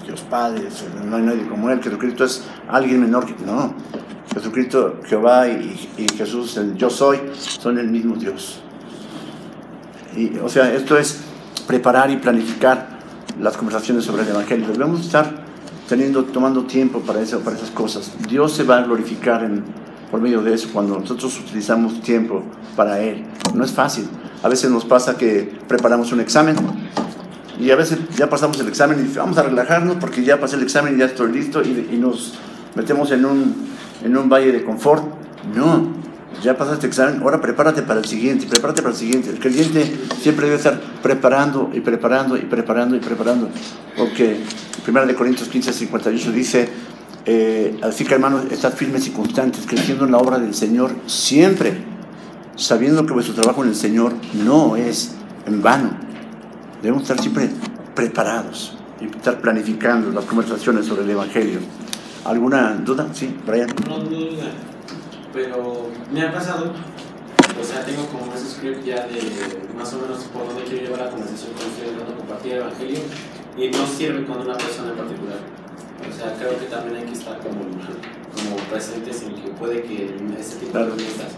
[0.07, 3.35] Dios Padre, es- no hay nadie como Él, Jesucristo es alguien menor que...
[3.45, 3.75] No,
[4.35, 8.61] Jesucristo, Jehová y, y Jesús, el yo soy, son el mismo Dios.
[10.17, 11.23] Y, o sea, esto es
[11.69, 12.99] preparar y planificar
[13.39, 14.67] las conversaciones sobre el Evangelio.
[14.69, 15.45] Debemos estar
[15.87, 18.11] teniendo, tomando tiempo para, eso, para esas cosas.
[18.27, 19.47] Dios se va a glorificar
[20.11, 22.43] por medio de eso cuando nosotros utilizamos tiempo
[22.75, 23.27] para Él.
[23.55, 24.09] No es fácil.
[24.43, 26.57] A veces nos pasa que preparamos un examen
[27.61, 30.63] y a veces ya pasamos el examen y vamos a relajarnos porque ya pasé el
[30.63, 32.33] examen y ya estoy listo y, y nos
[32.77, 33.55] metemos en un,
[34.03, 35.05] en un valle de confort.
[35.55, 35.98] No,
[36.43, 39.31] ya pasaste el examen, ahora prepárate para el siguiente, prepárate para el siguiente.
[39.31, 43.49] El creyente siempre debe estar preparando y preparando y preparando y preparando.
[43.97, 44.41] Porque
[44.87, 46.69] 1 de Corintios 15, 58 dice,
[47.27, 51.77] eh, así que hermanos, estad firmes y constantes, creciendo en la obra del Señor siempre,
[52.57, 55.15] sabiendo que vuestro trabajo en el Señor no es
[55.47, 55.91] en vano.
[56.83, 57.51] Debemos estar siempre
[57.95, 61.59] preparados y estar planificando las conversaciones sobre el Evangelio.
[62.25, 63.09] ¿Alguna duda?
[63.13, 63.69] Sí, Brian.
[63.89, 64.53] No duda,
[65.39, 66.73] pero me ha pasado,
[67.61, 69.21] o sea, tengo como ese script ya de
[69.77, 72.99] más o menos por dónde quiero llevar la conversación con ustedes, dónde compartir el evangelio,
[73.57, 75.39] y no sirve con una persona en particular.
[76.03, 80.17] O sea, creo que también hay que estar como, como presentes en que puede que
[80.39, 81.31] ese tipo de preguntas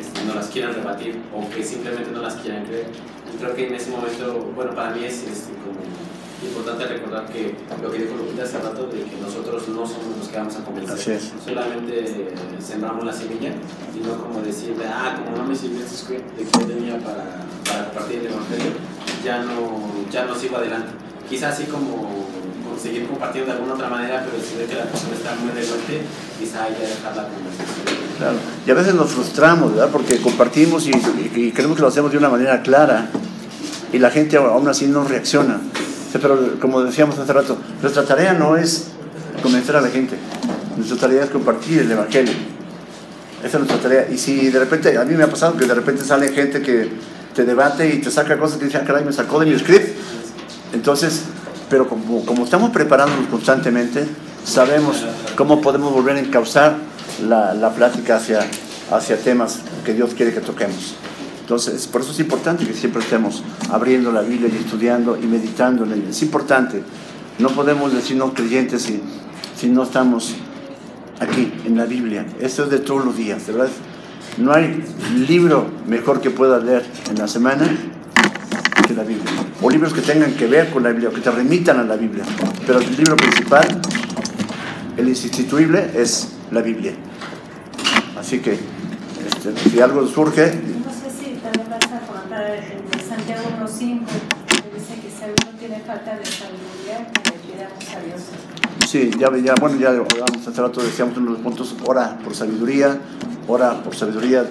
[0.00, 2.86] este, no las quieran rebatir o que simplemente no las quieran creer.
[3.32, 5.76] Y creo que en ese momento, bueno, para mí es este, como
[6.46, 10.28] importante recordar que lo que dijo Lupita hace rato, de que nosotros no somos los
[10.28, 11.20] que vamos a convencer.
[11.44, 13.50] Solamente eh, sembramos la semilla
[13.94, 16.98] y no como decirle, ah, como no me sirvió ese script de que yo tenía
[16.98, 18.72] para, para compartir el evangelio,
[19.24, 19.52] ya no,
[20.10, 20.88] ya no sigo adelante.
[21.28, 22.26] Quizás así como
[22.68, 26.02] conseguir compartir de alguna otra manera, pero si ve que la persona está muy renuente,
[26.38, 28.06] quizá hay que dejar la conversación.
[28.18, 28.36] Claro.
[28.66, 29.88] Y a veces nos frustramos, ¿verdad?
[29.90, 33.08] Porque compartimos y, y- y creemos que lo hacemos de una manera clara
[33.92, 35.60] y la gente aún así no reacciona.
[36.18, 38.88] Sea, Pero como decíamos hace rato, nuestra tarea no es
[39.42, 40.16] convencer a la gente,
[40.76, 42.32] nuestra tarea es compartir el Evangelio.
[43.38, 44.08] Esa es nuestra tarea.
[44.10, 46.90] Y si de repente, a mí me ha pasado que de repente sale gente que
[47.34, 49.96] te debate y te saca cosas que dicen, ah, caray, me sacó de mi script.
[50.72, 51.22] Entonces,
[51.68, 54.06] pero como, como estamos preparándonos constantemente,
[54.44, 55.04] sabemos
[55.36, 56.76] cómo podemos volver a encauzar
[57.28, 58.40] la, la plática hacia,
[58.90, 60.94] hacia temas que Dios quiere que toquemos.
[61.46, 65.84] Entonces, por eso es importante que siempre estemos abriendo la Biblia y estudiando y meditando
[65.84, 66.10] en ella.
[66.10, 66.82] Es importante.
[67.38, 69.00] No podemos decirnos creyentes si,
[69.56, 70.34] si no estamos
[71.20, 72.26] aquí en la Biblia.
[72.40, 73.68] Esto es de todos los días, verdad.
[74.38, 74.84] No hay
[75.28, 77.66] libro mejor que puedas leer en la semana
[78.86, 79.30] que la Biblia.
[79.62, 81.96] O libros que tengan que ver con la Biblia, o que te remitan a la
[81.96, 82.24] Biblia.
[82.66, 83.66] Pero el libro principal,
[84.96, 86.92] el insustituible, es la Biblia.
[88.18, 90.52] Así que, este, si algo surge,
[90.84, 91.66] No sé si también
[92.44, 94.00] el de Santiago 1.5,
[94.46, 98.20] que dice que si alguno tiene falta de sabiduría, le pidamos a Dios.
[98.86, 102.34] Sí, ya, ya, bueno, ya hablamos hace rato, decíamos uno de los puntos, ora por
[102.34, 102.98] sabiduría,
[103.48, 104.44] ora por sabiduría.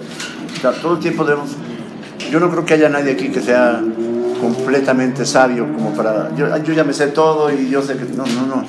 [0.57, 1.51] O sea, todo el tiempo debemos,
[2.31, 3.81] yo no creo que haya nadie aquí que sea
[4.41, 8.25] completamente sabio como para, yo, yo ya me sé todo y yo sé que, no,
[8.25, 8.65] no, no,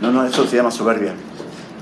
[0.00, 1.14] no, no, eso se llama soberbia.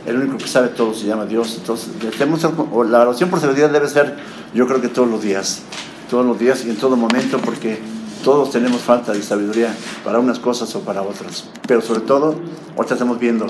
[0.05, 1.57] El único que sabe todo se llama Dios.
[1.59, 4.17] Entonces, la oración por sabiduría debe ser,
[4.53, 5.63] yo creo que todos los días,
[6.13, 7.79] todos los días y en todo momento, porque
[8.23, 11.49] todos tenemos falta de sabiduría para unas cosas o para otras.
[11.67, 12.35] Pero sobre todo,
[12.77, 13.47] ahorita estamos viendo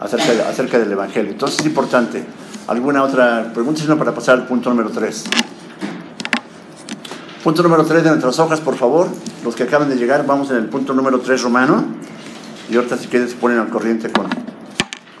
[0.00, 1.32] acerca, de- acerca del Evangelio.
[1.32, 2.24] Entonces es importante.
[2.66, 3.82] ¿Alguna otra pregunta?
[3.82, 5.24] Si no, para pasar al punto número 3.
[7.44, 9.08] Punto número 3 de nuestras hojas, por favor.
[9.44, 11.84] Los que acaban de llegar, vamos en el punto número 3 romano.
[12.70, 14.28] Y ahorita si quieren se ponen al corriente con...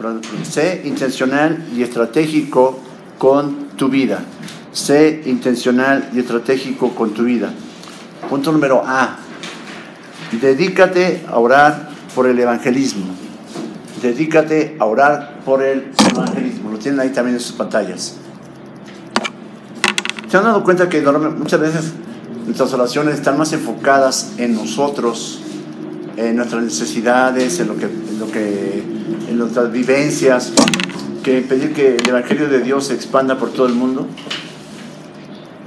[0.00, 2.78] con- Sé intencional y estratégico
[3.18, 4.20] con tu vida.
[4.78, 7.50] Sé intencional y estratégico con tu vida.
[8.30, 9.16] Punto número A.
[10.40, 13.06] Dedícate a orar por el evangelismo.
[14.00, 16.70] Dedícate a orar por el evangelismo.
[16.70, 18.18] Lo tienen ahí también en sus pantallas.
[20.30, 21.92] ¿Se han dado cuenta que muchas veces
[22.46, 25.42] nuestras oraciones están más enfocadas en nosotros,
[26.16, 28.84] en nuestras necesidades, en lo que, en lo que,
[29.28, 30.52] en nuestras vivencias,
[31.24, 34.06] que pedir que el evangelio de Dios se expanda por todo el mundo?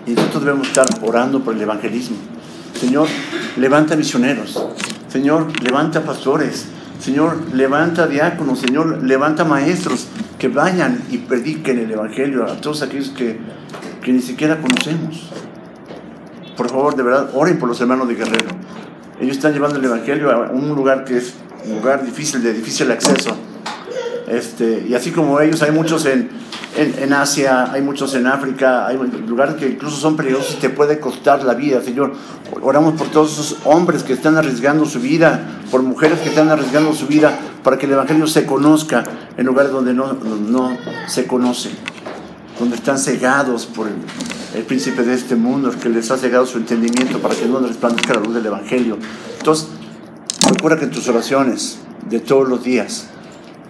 [0.05, 2.17] Y nosotros debemos estar orando por el evangelismo.
[2.79, 3.07] Señor,
[3.57, 4.61] levanta misioneros.
[5.07, 6.67] Señor, levanta pastores.
[6.99, 8.59] Señor, levanta diáconos.
[8.59, 10.07] Señor, levanta maestros
[10.39, 13.39] que vayan y prediquen el evangelio a todos aquellos que,
[14.01, 15.29] que ni siquiera conocemos.
[16.57, 18.49] Por favor, de verdad, oren por los hermanos de Guerrero.
[19.19, 21.35] Ellos están llevando el evangelio a un lugar que es
[21.67, 23.35] lugar difícil, de difícil acceso.
[24.27, 26.29] Este, y así como ellos, hay muchos en,
[26.77, 28.97] en, en Asia, hay muchos en África, hay
[29.27, 32.13] lugares que incluso son peligrosos y te puede costar la vida, Señor.
[32.61, 36.93] Oramos por todos esos hombres que están arriesgando su vida, por mujeres que están arriesgando
[36.93, 39.03] su vida, para que el Evangelio se conozca
[39.35, 41.71] en lugares donde no, no se conoce,
[42.57, 43.95] donde están cegados por el,
[44.55, 48.13] el príncipe de este mundo, que les ha cegado su entendimiento para que no resplandezca
[48.13, 48.97] la luz del Evangelio.
[49.39, 49.67] Entonces,
[50.51, 53.07] procura que en tus oraciones de todos los días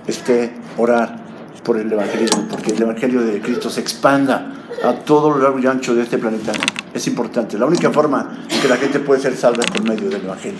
[0.07, 1.21] esté orar
[1.63, 4.51] por el evangelismo, porque el evangelio de Cristo se expanda
[4.83, 6.53] a todo lo largo y ancho de este planeta.
[6.91, 7.59] Es importante.
[7.59, 10.59] La única forma que la gente puede ser salva es por medio del evangelio.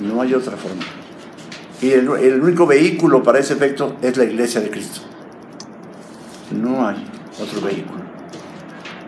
[0.00, 0.82] No hay otra forma.
[1.82, 5.00] Y el, el único vehículo para ese efecto es la iglesia de Cristo.
[6.50, 6.96] No hay
[7.38, 8.00] otro vehículo.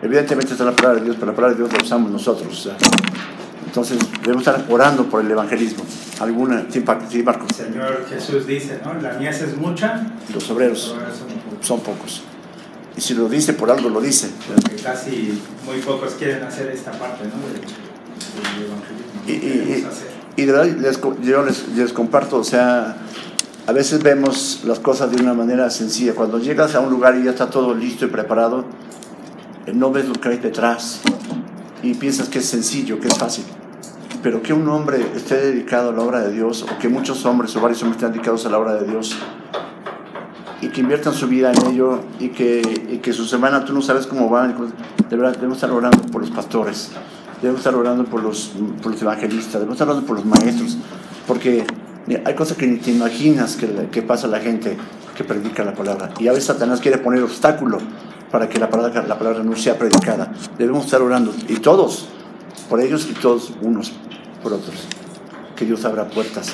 [0.03, 2.69] Evidentemente está la palabra de Dios, pero la palabra de Dios la usamos nosotros.
[3.65, 5.83] entonces debemos estar orando por el evangelismo.
[6.19, 6.65] ¿Alguna?
[6.69, 6.83] Sí,
[7.23, 7.45] Marco.
[7.53, 8.93] Señor Jesús dice, ¿no?
[9.01, 11.67] La mies es mucha, Los obreros son pocos.
[11.67, 12.21] son pocos.
[12.95, 14.29] Y si lo dice, por algo lo dice.
[14.47, 17.47] Porque casi muy pocos quieren hacer esta parte, ¿no?
[17.47, 17.61] Del,
[18.55, 19.21] del evangelismo.
[19.27, 19.87] Y- y- y-.
[20.41, 22.97] Y de verdad les, yo les, les comparto, o sea,
[23.67, 26.13] a veces vemos las cosas de una manera sencilla.
[26.15, 28.65] Cuando llegas a un lugar y ya está todo listo y preparado,
[29.65, 31.01] eh, no ves lo que hay detrás
[31.83, 33.43] y piensas que es sencillo, que es fácil.
[34.23, 37.55] Pero que un hombre esté dedicado a la obra de Dios, o que muchos hombres
[37.55, 39.15] o varios hombres estén dedicados a la obra de Dios,
[40.61, 43.81] y que inviertan su vida en ello, y que, y que su semana tú no
[43.81, 44.55] sabes cómo van,
[45.09, 46.91] de verdad debemos estar orando por los pastores,
[47.41, 48.51] debemos estar orando por los,
[48.83, 50.77] por los evangelistas, debemos estar orando por los maestros,
[51.25, 51.65] porque
[52.23, 54.77] hay cosas que ni te imaginas que, que pasa a la gente
[55.15, 56.11] que predica la palabra.
[56.19, 57.79] Y a veces Satanás quiere poner obstáculo
[58.31, 60.31] para que la palabra, la palabra no sea predicada.
[60.59, 62.07] Debemos estar orando, y todos,
[62.69, 63.91] por ellos y todos unos
[64.41, 64.75] por otros.
[65.55, 66.53] Que Dios abra puertas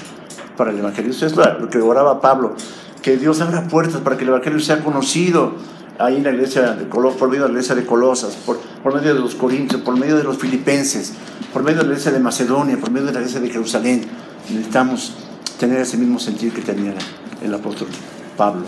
[0.58, 1.12] para el Evangelio.
[1.12, 2.56] Eso es lo que oraba Pablo,
[3.02, 5.54] que Dios abra puertas para que el Evangelio sea conocido
[6.00, 8.96] ahí en la iglesia de Colos, por medio de la iglesia de Colosas, por, por
[8.96, 11.14] medio de los Corintios, por medio de los Filipenses,
[11.54, 14.06] por medio de la iglesia de Macedonia, por medio de la iglesia de Jerusalén.
[14.50, 15.14] Necesitamos
[15.60, 16.94] tener ese mismo sentir que tenía
[17.42, 17.88] el apóstol
[18.36, 18.66] Pablo.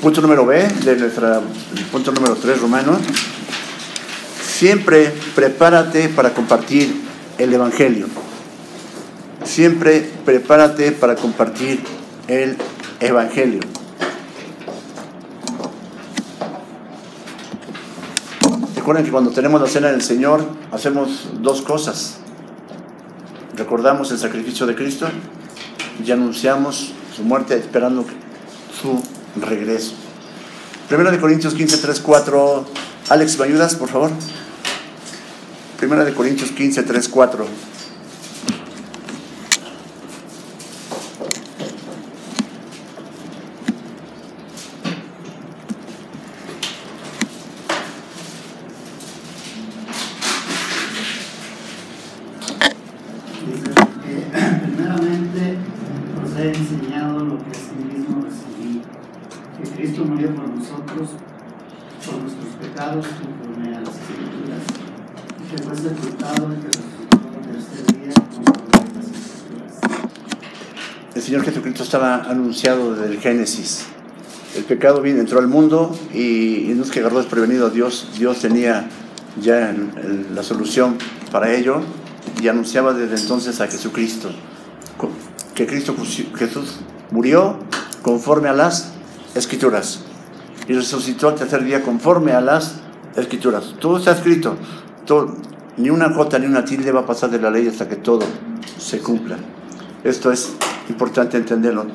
[0.00, 1.40] Punto número B de nuestra,
[1.90, 2.98] punto número 3 romano.
[4.58, 7.02] Siempre prepárate para compartir
[7.36, 8.06] el Evangelio.
[9.44, 11.84] Siempre prepárate para compartir
[12.26, 12.56] el
[12.98, 13.60] Evangelio.
[18.74, 20.42] Recuerden que cuando tenemos la cena del Señor
[20.72, 22.16] hacemos dos cosas.
[23.56, 25.06] Recordamos el sacrificio de Cristo
[26.02, 28.06] y anunciamos su muerte esperando
[28.80, 29.02] su
[29.38, 29.92] regreso.
[30.88, 32.64] Primero de Corintios 15, 3, 4.
[33.10, 34.10] Alex, ¿me ayudas, por favor?
[35.78, 37.46] Primera de Corintios 15, 3, 4.
[53.46, 53.70] Dice
[54.02, 54.14] que
[54.64, 55.58] primeramente
[56.24, 58.82] os he enseñado lo que asimismo recibí,
[59.56, 61.10] que Cristo murió por nosotros,
[62.04, 64.62] por nuestros pecados, conforme a las escrituras,
[65.38, 69.72] y que fue sepultado y que resucitó el tercer día, conforme a las escrituras.
[71.14, 73.86] El Señor Jesucristo estaba anunciado desde el Génesis.
[74.56, 78.08] El pecado vino, entró al mundo y, y no es desprevenido a Dios.
[78.18, 78.88] Dios tenía
[79.40, 79.74] ya
[80.34, 80.96] la solución
[81.30, 81.82] para ello
[82.40, 84.30] y anunciaba desde entonces a Jesucristo.
[85.54, 85.94] Que Cristo,
[86.36, 86.76] Jesús
[87.10, 87.58] murió
[88.02, 88.92] conforme a las
[89.34, 90.00] escrituras
[90.68, 92.76] y resucitó al tercer día conforme a las
[93.16, 93.74] escrituras.
[93.80, 94.56] Todo está escrito.
[95.76, 98.24] Ni una jota ni una tilde va a pasar de la ley hasta que todo
[98.78, 99.36] se cumpla.
[100.04, 100.52] Esto es
[100.88, 101.86] importante entenderlo.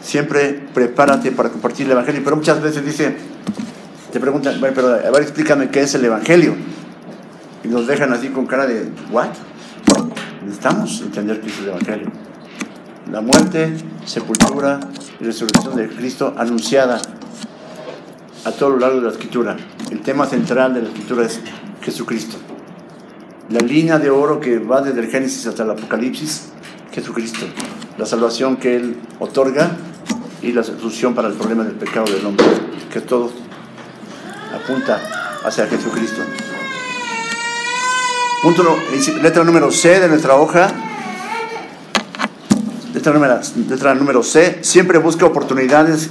[0.00, 3.16] Siempre prepárate para compartir el Evangelio, pero muchas veces dice,
[4.12, 6.54] te preguntan, "Bueno, pero a ver, explícame qué es el Evangelio.
[7.64, 9.28] Y nos dejan así con cara de, ¿what?
[10.42, 12.06] Necesitamos entender qué es el Evangelio.
[13.10, 14.80] La muerte, sepultura
[15.20, 17.00] y resurrección de Cristo anunciada
[18.44, 19.56] a todo lo largo de la Escritura.
[19.90, 21.40] El tema central de la Escritura es
[21.82, 22.36] Jesucristo.
[23.48, 26.48] La línea de oro que va desde el Génesis hasta el Apocalipsis,
[26.92, 27.46] Jesucristo.
[27.98, 29.76] La salvación que Él otorga
[30.42, 32.46] y la solución para el problema del pecado del hombre,
[32.92, 33.30] que todo
[34.54, 35.00] apunta
[35.44, 36.22] hacia Jesucristo.
[39.22, 40.68] Letra número C de nuestra hoja.
[42.94, 44.58] Letra número, letra número C.
[44.62, 46.10] Siempre busca oportunidades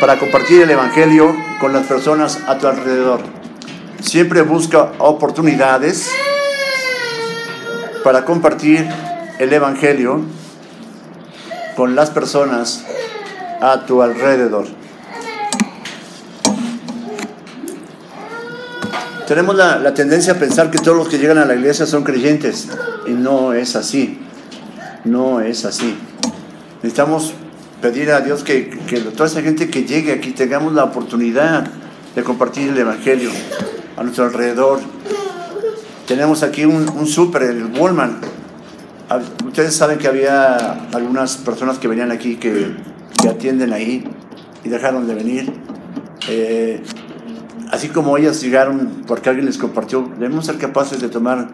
[0.00, 3.20] para compartir el Evangelio con las personas a tu alrededor.
[4.00, 6.10] Siempre busca oportunidades
[8.06, 8.86] para compartir
[9.40, 10.20] el Evangelio
[11.74, 12.84] con las personas
[13.60, 14.68] a tu alrededor.
[19.26, 22.68] Tenemos la, tendencia a pensar que todos los que llegan a la iglesia son creyentes
[23.08, 24.20] y no es así.
[25.04, 25.98] No es así.
[26.84, 27.34] Necesitamos
[27.82, 31.66] pedir a Dios que, que toda esa gente que llegue aquí tengamos la oportunidad
[32.14, 33.30] de compartir el Evangelio
[33.96, 34.78] a nuestro alrededor.
[36.06, 37.70] Tenemos aquí un, un súper, el.
[39.08, 42.76] Ah, Ustedes saben que había algunas personas que venían aquí que,
[43.20, 44.04] que atienden ahí
[44.64, 45.52] y dejaron de venir.
[46.28, 46.82] Eh,
[47.72, 51.48] así como ellas llegaron porque alguien les compartió, debemos ser capaces de tomar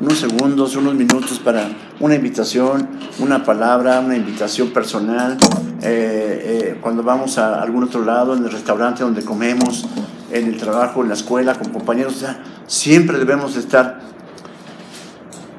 [0.00, 1.68] unos segundos, unos minutos para
[2.00, 2.88] una invitación,
[3.20, 5.38] una palabra, una invitación personal.
[5.80, 9.86] Eh, eh, cuando vamos a algún otro lado, en el restaurante donde comemos,
[10.32, 14.00] en el trabajo, en la escuela, con compañeros, o sea, siempre debemos estar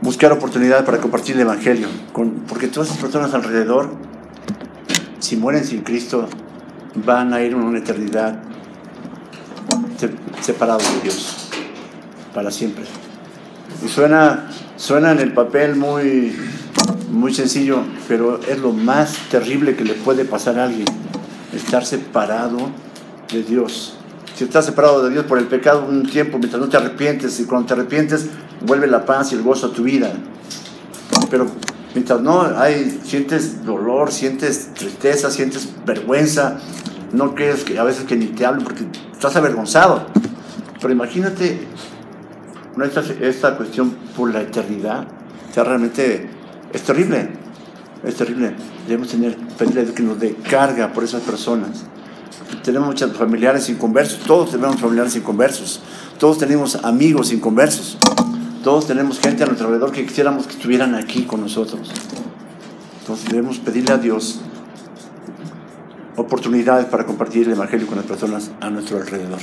[0.01, 1.87] buscar oportunidades para compartir el Evangelio,
[2.49, 3.89] porque todas esas personas alrededor,
[5.19, 6.27] si mueren sin Cristo,
[7.05, 8.39] van a ir una eternidad
[9.97, 11.47] se- separados de Dios
[12.33, 12.83] para siempre.
[13.83, 16.35] Y suena, suena en el papel muy,
[17.11, 20.85] muy sencillo, pero es lo más terrible que le puede pasar a alguien,
[21.53, 22.57] estar separado
[23.31, 23.97] de Dios.
[24.35, 27.45] Si estás separado de Dios por el pecado un tiempo, mientras no te arrepientes, y
[27.45, 28.27] cuando te arrepientes,
[28.65, 30.11] vuelve la paz y el gozo a tu vida.
[31.29, 31.47] Pero
[31.93, 36.57] mientras no hay, sientes dolor, sientes tristeza, sientes vergüenza,
[37.11, 40.07] no crees que a veces que ni te hablen porque estás avergonzado.
[40.81, 41.67] Pero imagínate
[42.83, 45.07] esta, esta cuestión por la eternidad,
[45.55, 46.27] realmente
[46.73, 47.29] es terrible,
[48.03, 48.55] es terrible.
[48.87, 49.37] Debemos tener,
[49.93, 51.85] que nos dé carga por esas personas.
[52.61, 55.81] Tenemos muchos familiares inconversos, todos tenemos familiares inconversos,
[56.19, 57.97] todos tenemos amigos inconversos,
[58.63, 61.91] todos tenemos gente a nuestro alrededor que quisiéramos que estuvieran aquí con nosotros.
[63.01, 64.39] Entonces debemos pedirle a Dios
[66.15, 69.39] oportunidades para compartir el Evangelio con las personas a nuestro alrededor.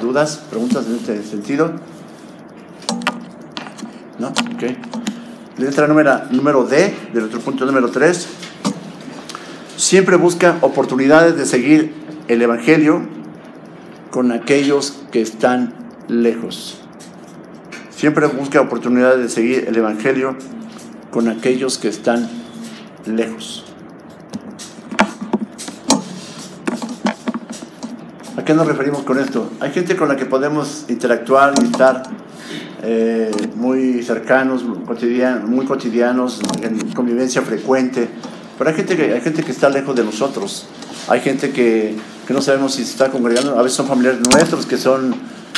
[0.00, 0.42] ¿Dudas?
[0.50, 1.72] ¿Preguntas en este sentido?
[4.18, 4.28] ¿No?
[4.28, 4.64] Ok.
[5.58, 8.28] Letra número, número D, del otro punto número 3.
[9.76, 11.92] Siempre busca oportunidades de seguir
[12.28, 13.02] el Evangelio
[14.10, 15.74] con aquellos que están
[16.08, 16.80] lejos.
[17.90, 20.34] Siempre busca oportunidades de seguir el Evangelio
[21.10, 22.26] con aquellos que están
[23.04, 23.66] lejos.
[28.38, 29.50] ¿A qué nos referimos con esto?
[29.60, 32.02] Hay gente con la que podemos interactuar y estar
[32.82, 38.08] eh, muy cercanos, muy cotidianos, en convivencia frecuente,
[38.58, 40.66] pero hay gente que, hay gente que está lejos de nosotros.
[41.08, 41.94] Hay gente que,
[42.26, 43.58] que no sabemos si se está congregando.
[43.58, 45.14] A veces son familiares nuestros que son,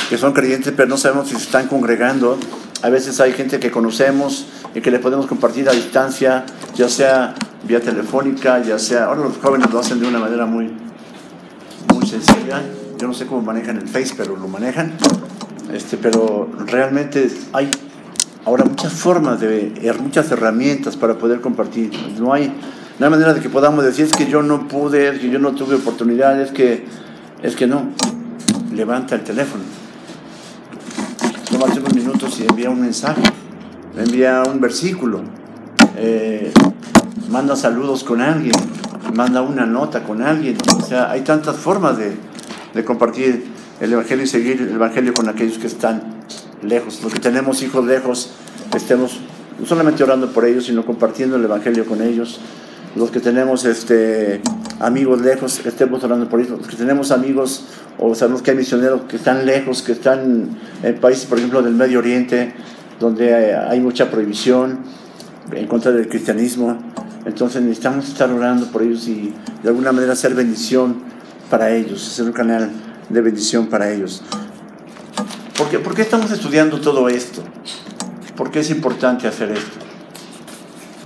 [0.09, 2.37] que son creyentes, pero no sabemos si se están congregando.
[2.81, 6.45] A veces hay gente que conocemos y que le podemos compartir a distancia,
[6.75, 7.35] ya sea
[7.67, 9.05] vía telefónica, ya sea...
[9.05, 10.71] Ahora los jóvenes lo hacen de una manera muy,
[11.93, 12.61] muy sencilla.
[12.97, 14.93] Yo no sé cómo manejan el Face, pero lo manejan.
[15.73, 17.69] Este, pero realmente hay
[18.45, 21.91] ahora muchas formas, de, muchas herramientas para poder compartir.
[22.19, 22.51] No hay,
[22.99, 25.39] no hay manera de que podamos decir es que yo no pude, es que yo
[25.39, 26.85] no tuve oportunidad, es que,
[27.41, 27.89] es que no.
[28.73, 29.63] Levanta el teléfono.
[31.49, 33.21] Toma unos minutos y envía un mensaje,
[33.97, 35.21] envía un versículo,
[35.95, 36.51] eh,
[37.29, 38.53] manda saludos con alguien,
[39.13, 40.57] manda una nota con alguien.
[40.77, 42.15] O sea, hay tantas formas de,
[42.73, 43.45] de compartir
[43.79, 46.03] el Evangelio y seguir el Evangelio con aquellos que están
[46.61, 47.01] lejos.
[47.01, 48.31] Los que tenemos hijos lejos,
[48.75, 49.19] estemos
[49.57, 52.39] no solamente orando por ellos, sino compartiendo el Evangelio con ellos.
[52.95, 54.41] Los que tenemos este,
[54.79, 56.57] amigos lejos, estemos orando por ellos.
[56.57, 57.65] Los que tenemos amigos
[57.99, 61.75] o sabemos que hay misioneros que están lejos, que están en países, por ejemplo, del
[61.75, 62.53] Medio Oriente,
[62.99, 64.79] donde hay mucha prohibición
[65.51, 66.77] en contra del cristianismo.
[67.25, 70.97] Entonces necesitamos estar orando por ellos y de alguna manera hacer bendición
[71.49, 72.71] para ellos, hacer un canal
[73.09, 74.23] de bendición para ellos.
[75.57, 77.43] ¿Por qué, ¿Por qué estamos estudiando todo esto?
[78.35, 79.77] ¿Por qué es importante hacer esto?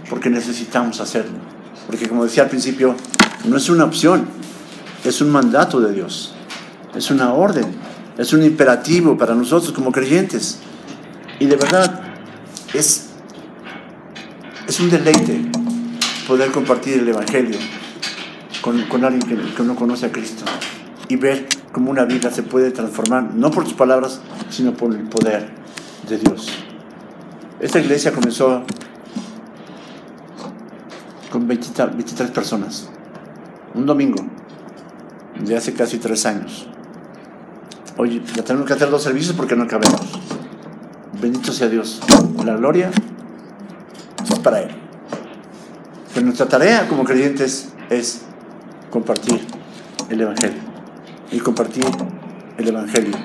[0.09, 1.39] Porque necesitamos hacerlo.
[1.93, 2.95] Porque como decía al principio,
[3.45, 4.25] no es una opción,
[5.05, 6.33] es un mandato de Dios,
[6.95, 7.65] es una orden,
[8.17, 10.57] es un imperativo para nosotros como creyentes.
[11.39, 12.01] Y de verdad
[12.73, 13.09] es,
[14.67, 15.51] es un deleite
[16.27, 17.59] poder compartir el Evangelio
[18.61, 20.45] con, con alguien que, que no conoce a Cristo
[21.09, 24.19] y ver cómo una vida se puede transformar, no por sus palabras,
[24.49, 25.47] sino por el poder
[26.09, 26.47] de Dios.
[27.59, 28.63] Esta iglesia comenzó
[31.33, 32.89] con 23 personas,
[33.73, 34.23] un domingo,
[35.43, 36.67] de hace casi tres años.
[37.97, 39.99] Hoy ya tenemos que hacer dos servicios porque no cabemos.
[41.19, 42.01] Bendito sea Dios.
[42.45, 42.91] La gloria
[44.23, 44.75] es para Él.
[46.13, 48.21] Pero nuestra tarea como creyentes es
[48.91, 49.41] compartir
[50.09, 50.61] el Evangelio
[51.31, 51.85] y compartir
[52.59, 53.17] el Evangelio.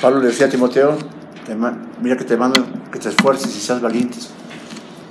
[0.00, 0.96] Pablo le decía a Timoteo,
[2.00, 4.30] mira que te mando que te esfuerces y seas valientes.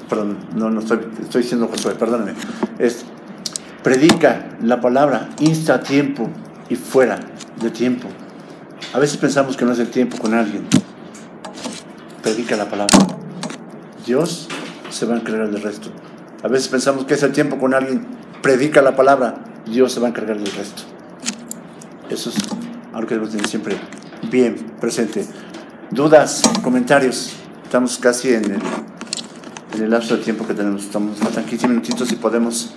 [0.09, 2.33] Perdón, no, no estoy, estoy diciendo Josué, perdóname.
[2.79, 3.05] Es,
[3.83, 6.29] predica la palabra, insta a tiempo
[6.69, 7.19] y fuera
[7.61, 8.07] de tiempo.
[8.93, 10.65] A veces pensamos que no es el tiempo con alguien.
[12.23, 12.97] Predica la palabra.
[14.05, 14.47] Dios
[14.89, 15.89] se va a encargar del resto.
[16.43, 18.05] A veces pensamos que es el tiempo con alguien.
[18.41, 19.35] Predica la palabra.
[19.65, 20.83] Dios se va a encargar del resto.
[22.09, 22.37] Eso es
[22.93, 23.77] algo que debemos tener siempre
[24.31, 25.25] bien presente.
[25.91, 27.33] Dudas, comentarios.
[27.63, 28.61] Estamos casi en el,
[29.77, 30.83] en el lapso de tiempo que tenemos.
[30.83, 32.71] Estamos faltan 15 minutitos y podemos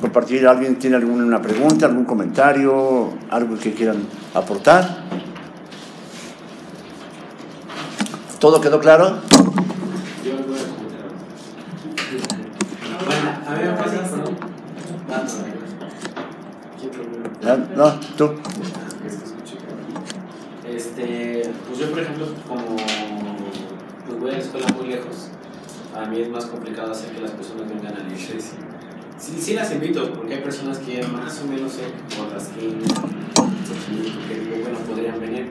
[0.00, 0.46] compartir.
[0.46, 5.02] ¿Alguien tiene alguna pregunta, algún comentario, algo que quieran aportar?
[8.38, 9.18] ¿Todo quedó claro?
[13.46, 15.22] Ah,
[17.44, 18.32] Ah, No, tú.
[20.68, 22.76] Este, pues yo por ejemplo, como
[24.06, 25.28] pues voy a la escuela muy lejos,
[25.94, 28.56] a mí es más complicado hacer que las personas vengan a la iglesia.
[29.18, 31.82] Sí, las invito, porque hay personas que más o menos sé
[32.16, 32.68] por que,
[34.28, 35.50] que podrían venir,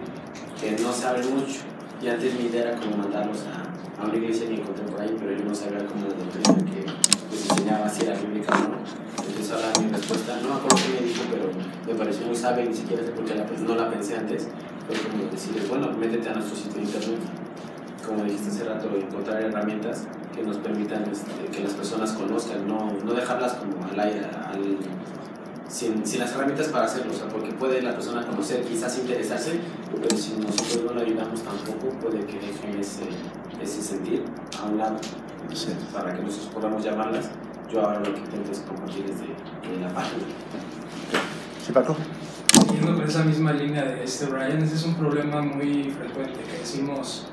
[0.59, 1.61] que no saben mucho.
[2.01, 5.15] Y antes mi idea era como mandarlos a, a una iglesia que encontré por ahí,
[5.17, 6.85] pero yo no sabía cómo la doctrina que
[7.31, 8.77] les enseñaba si era bíblica o no.
[9.25, 11.51] Entonces ahora mi respuesta, no me acuerdo qué me dijo, pero
[11.87, 14.47] me pareció muy sabia ni siquiera sé por qué no la pensé antes.
[14.87, 17.19] Fue como decirles, bueno, métete a nuestro sitio de internet.
[18.05, 20.07] Como dijiste hace rato, encontrar herramientas
[20.41, 24.77] que nos permitan este, que las personas conozcan, no, no dejarlas como al aire, al,
[25.67, 29.59] sin, sin las herramientas para hacerlo, o sea, porque puede la persona conocer, quizás interesarse,
[29.95, 33.03] pero si nosotros no le ayudamos tampoco, puede que dejen ese,
[33.61, 34.23] ese sentir
[34.59, 34.97] a un lado,
[35.41, 37.29] Entonces, para que nosotros podamos llamarlas.
[37.71, 40.23] Yo ahora lo que intento es compartir desde de la página.
[41.65, 41.95] ¿Sí, Paco?
[42.67, 46.59] Siguiendo con esa misma línea de este Brian, ese es un problema muy frecuente que
[46.59, 47.27] decimos,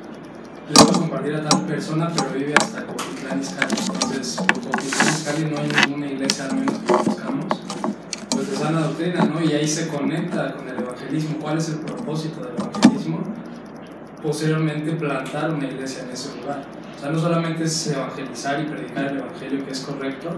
[0.68, 3.74] le vamos a compartir a tal persona, pero vive hasta Coquitlán Izcalli.
[3.80, 7.46] Entonces, por Coquitlán Izcalli no hay ninguna iglesia, al menos que conozcamos,
[8.30, 9.42] pues de sana doctrina, ¿no?
[9.42, 11.38] Y ahí se conecta con el evangelismo.
[11.40, 13.20] ¿Cuál es el propósito del evangelismo?
[14.22, 16.66] Posteriormente plantar una iglesia en ese lugar.
[16.96, 20.30] O sea, no solamente es evangelizar y predicar el Evangelio que es correcto,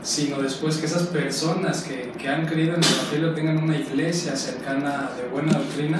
[0.00, 4.36] sino después que esas personas que, que han creído en el Evangelio tengan una iglesia
[4.36, 5.98] cercana de buena doctrina,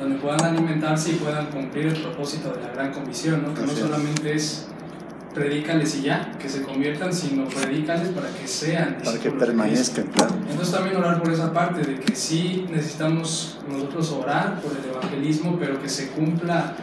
[0.00, 3.54] donde puedan alimentarse y puedan cumplir el propósito de la gran comisión, ¿no?
[3.54, 4.66] que no Así solamente es
[5.34, 10.34] predícales y ya, que se conviertan, sino predícales para que sean Para que permanezcan, claro.
[10.50, 15.56] Entonces también orar por esa parte de que sí necesitamos nosotros orar por el evangelismo,
[15.58, 16.74] pero que se cumpla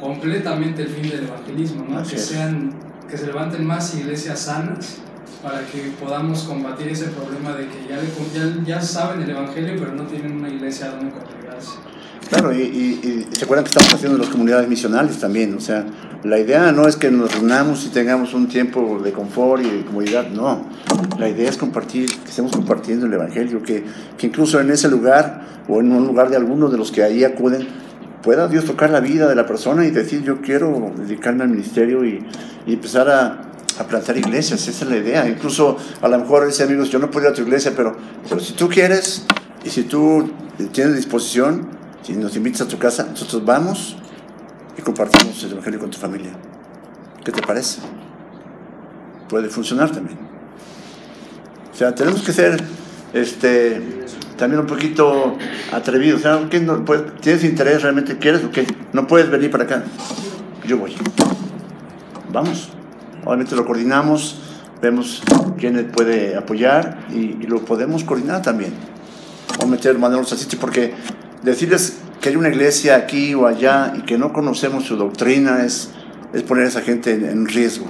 [0.00, 1.98] completamente el fin del evangelismo, ¿no?
[1.98, 2.74] Así que sean
[3.08, 4.98] que se levanten más iglesias sanas
[5.42, 9.74] para que podamos combatir ese problema de que ya, le- ya, ya saben el evangelio,
[9.78, 11.72] pero no tienen una iglesia donde congregarse.
[12.28, 15.84] Claro, y, y- se acuerdan que estamos haciendo las comunidades misionales también, o sea,
[16.22, 19.84] la idea no es que nos reunamos y tengamos un tiempo de confort y de
[19.84, 20.64] comodidad, no,
[21.18, 23.84] la idea es compartir, que estemos compartiendo el Evangelio, que,
[24.22, 27.66] incluso en ese lugar o en un lugar de algunos de los que ahí acuden,
[28.22, 32.04] pueda Dios tocar la vida de la persona y decir yo quiero dedicarme al ministerio
[32.06, 32.24] y,
[32.66, 33.42] y empezar a,
[33.78, 37.10] a plantar iglesias, esa es la idea, incluso a lo mejor dice amigos, yo no
[37.10, 37.94] puedo ir a tu iglesia, pero,
[38.28, 39.26] pero si tú quieres
[39.62, 40.30] y si tú
[40.72, 43.96] tienes disposición, si nos invitas a tu casa, nosotros vamos
[44.78, 46.30] y compartimos el Evangelio con tu familia.
[47.24, 47.80] ¿Qué te parece?
[49.28, 50.18] Puede funcionar también.
[51.72, 52.62] O sea, tenemos que ser
[53.14, 53.80] este,
[54.36, 55.38] también un poquito
[55.72, 56.20] atrevidos.
[56.20, 56.84] O sea, ¿qué no
[57.20, 58.18] ¿Tienes interés realmente?
[58.18, 58.66] ¿Quieres o qué?
[58.92, 59.82] No puedes venir para acá.
[60.66, 60.94] Yo voy.
[62.30, 62.68] Vamos.
[63.24, 64.38] Obviamente lo coordinamos,
[64.82, 65.22] vemos
[65.58, 68.74] quién puede apoyar y, lo podemos coordinar también
[69.62, 70.92] o meter mandarlos al sitio porque
[71.44, 75.90] decirles que hay una iglesia aquí o allá y que no conocemos su doctrina es,
[76.32, 77.86] es poner a esa gente en, riesgo,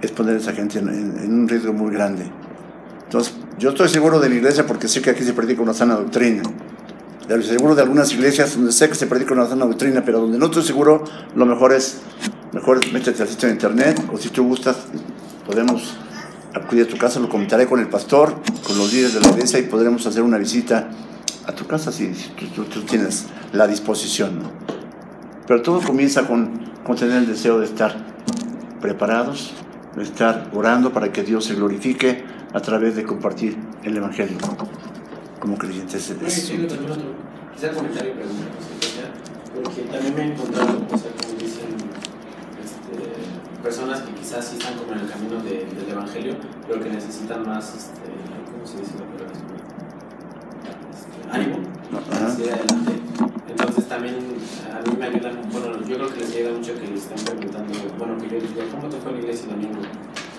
[0.00, 2.30] es poner a esa gente en, un riesgo muy grande.
[3.04, 5.96] Entonces, yo estoy seguro de la iglesia porque sé que aquí se predica una sana
[5.96, 6.42] doctrina.
[7.22, 10.38] Estoy seguro de algunas iglesias donde sé que se predica una sana doctrina, pero donde
[10.38, 11.04] no estoy seguro,
[11.34, 11.98] lo mejor es,
[12.52, 14.76] mejor métete al sitio de internet o si tú gustas,
[15.44, 15.96] podemos
[16.54, 19.58] acudir a tu casa, lo comentaré con el pastor, con los líderes de la iglesia
[19.58, 20.88] y podremos hacer una visita
[21.48, 24.38] a tu casa si, tú, tú- tú tienes la disposición.
[24.42, 24.50] ¿no?
[25.46, 27.96] Pero todo comienza con, con tener el deseo de estar
[28.80, 29.52] preparados,
[29.96, 32.22] de estar orando para que Dios se glorifique
[32.52, 34.36] a través de compartir el Evangelio
[35.40, 36.10] como creyentes.
[36.18, 37.04] Oye, Es- sí, lo también otro,
[37.54, 38.44] quizá comentario y pregunta,
[39.54, 41.68] porque también me he encontrado, o sea, como dicen,
[42.62, 46.36] este, personas que quizás sí están como en el camino de- del evangelio,
[46.68, 48.02] pero que necesitan más, este,
[48.52, 49.32] ¿cómo se dice la palabra?
[51.30, 51.58] Ánimo,
[52.34, 52.92] seguir adelante.
[53.48, 57.02] Entonces también a mí me ayuda, bueno, yo creo que les ayuda mucho que les
[57.02, 59.80] estén preguntando, bueno, que yo les diga, ¿cómo te fue la iglesia el domingo?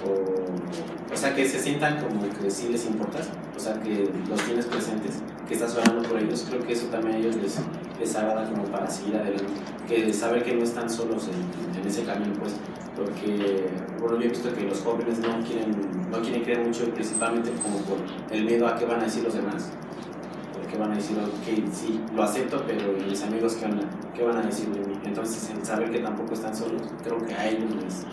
[0.05, 4.41] O, o sea, que se sientan como que sí les importas, o sea, que los
[4.43, 6.45] tienes presentes, que estás orando por ellos.
[6.49, 7.59] Creo que eso también a ellos les,
[7.99, 9.45] les agrada como para seguir adelante,
[9.87, 12.53] que saber que no están solos en, en ese camino, pues,
[12.95, 13.67] porque,
[13.99, 15.75] bueno, yo he visto que los jóvenes no quieren,
[16.09, 17.97] no quieren creer mucho, principalmente como por
[18.31, 19.71] el miedo a qué van a decir los demás.
[20.69, 24.13] Porque van a decir, ok, sí, lo acepto, pero ¿y mis amigos qué, van a-
[24.15, 24.93] qué van a decir de mí?
[25.03, 28.05] Entonces, el saber que tampoco están solos, creo que a ellos les,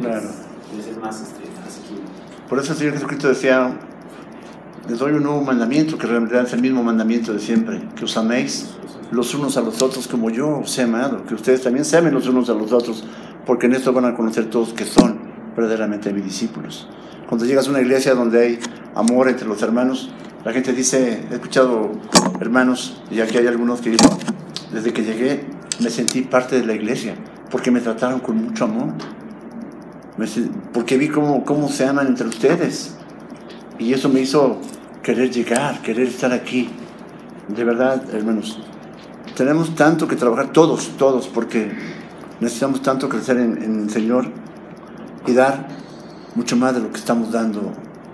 [0.00, 0.28] Claro.
[0.76, 2.04] les es más este, asequible.
[2.48, 3.76] Por eso el Señor Jesucristo decía,
[4.88, 8.04] les doy un nuevo mandamiento, que en realidad es el mismo mandamiento de siempre, que
[8.04, 8.76] os améis
[9.10, 12.14] los unos a los otros como yo os he amado, que ustedes también se amen
[12.14, 13.04] los unos a los otros,
[13.44, 15.18] porque en esto van a conocer todos que son
[15.56, 16.88] verdaderamente mis discípulos.
[17.28, 18.58] Cuando llegas a una iglesia donde hay
[18.94, 20.12] amor entre los hermanos,
[20.48, 21.90] la gente dice, he escuchado
[22.40, 24.08] hermanos, y aquí hay algunos que dicen,
[24.72, 25.44] desde que llegué
[25.78, 27.16] me sentí parte de la iglesia,
[27.50, 28.94] porque me trataron con mucho amor,
[30.72, 32.94] porque vi cómo, cómo se aman entre ustedes,
[33.78, 34.58] y eso me hizo
[35.02, 36.70] querer llegar, querer estar aquí.
[37.48, 38.58] De verdad, hermanos,
[39.36, 41.72] tenemos tanto que trabajar todos, todos, porque
[42.40, 44.24] necesitamos tanto crecer en, en el Señor
[45.26, 45.68] y dar
[46.34, 47.70] mucho más de lo que estamos dando.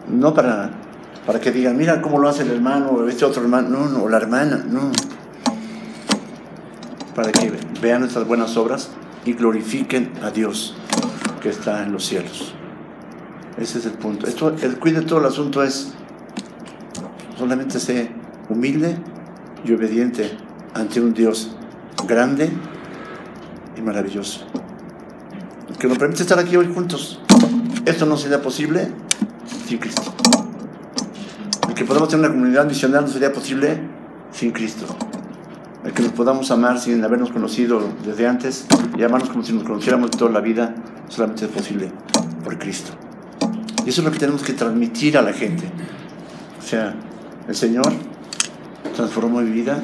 [0.08, 0.83] No para,
[1.26, 4.02] para que digan, mira cómo lo hace el hermano o este otro hermano, no, no,
[4.04, 4.90] o la hermana, no.
[7.14, 8.90] Para que vean nuestras buenas obras
[9.24, 10.76] y glorifiquen a Dios
[11.40, 12.54] que está en los cielos.
[13.56, 14.26] Ese es el punto.
[14.26, 15.92] Esto, el cuide todo el asunto es
[17.38, 18.10] solamente sé
[18.48, 18.96] humilde
[19.64, 20.36] y obediente
[20.74, 21.56] ante un Dios
[22.06, 22.50] grande
[23.76, 24.46] y maravilloso.
[25.78, 27.20] Que nos permite estar aquí hoy juntos.
[27.84, 28.90] Esto no sería posible
[29.66, 30.13] sin Cristo.
[31.74, 33.80] Que podamos tener una comunidad misional no sería posible
[34.32, 34.86] sin Cristo.
[35.84, 38.66] El que nos podamos amar sin habernos conocido desde antes
[38.96, 40.74] y amarnos como si nos conociéramos toda la vida
[41.08, 41.90] solamente es posible
[42.44, 42.92] por Cristo.
[43.84, 45.64] Y eso es lo que tenemos que transmitir a la gente.
[46.58, 46.94] O sea,
[47.48, 47.92] el Señor
[48.94, 49.82] transformó mi vida.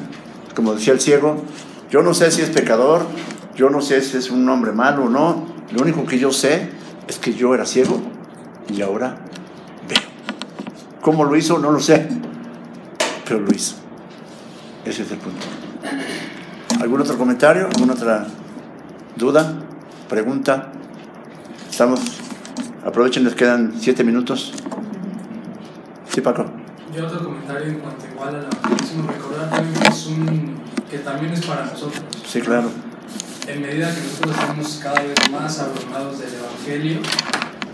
[0.55, 1.43] Como decía el ciego,
[1.91, 3.05] yo no sé si es pecador,
[3.55, 6.69] yo no sé si es un hombre malo o no, Lo único que yo sé
[7.07, 8.01] es que yo era ciego
[8.73, 9.17] y ahora.
[11.01, 11.57] ¿Cómo lo hizo?
[11.57, 12.07] No lo sé,
[13.25, 13.75] pero lo hizo.
[14.85, 15.45] Ese es el punto.
[16.79, 17.67] ¿Algún otro comentario?
[17.67, 18.27] ¿Alguna otra
[19.15, 19.53] duda?
[20.07, 20.71] ¿Pregunta?
[21.69, 21.99] Estamos.
[22.85, 24.53] Aprovechen, les quedan siete minutos.
[26.09, 26.45] Sí, Paco.
[26.95, 30.55] Yo otro comentario en cuanto igual al evangelismo, recordar también que, es un,
[30.89, 32.03] que también es para nosotros.
[32.27, 32.69] Sí, claro.
[33.47, 36.99] En medida que nosotros estamos cada vez más abrumados del evangelio,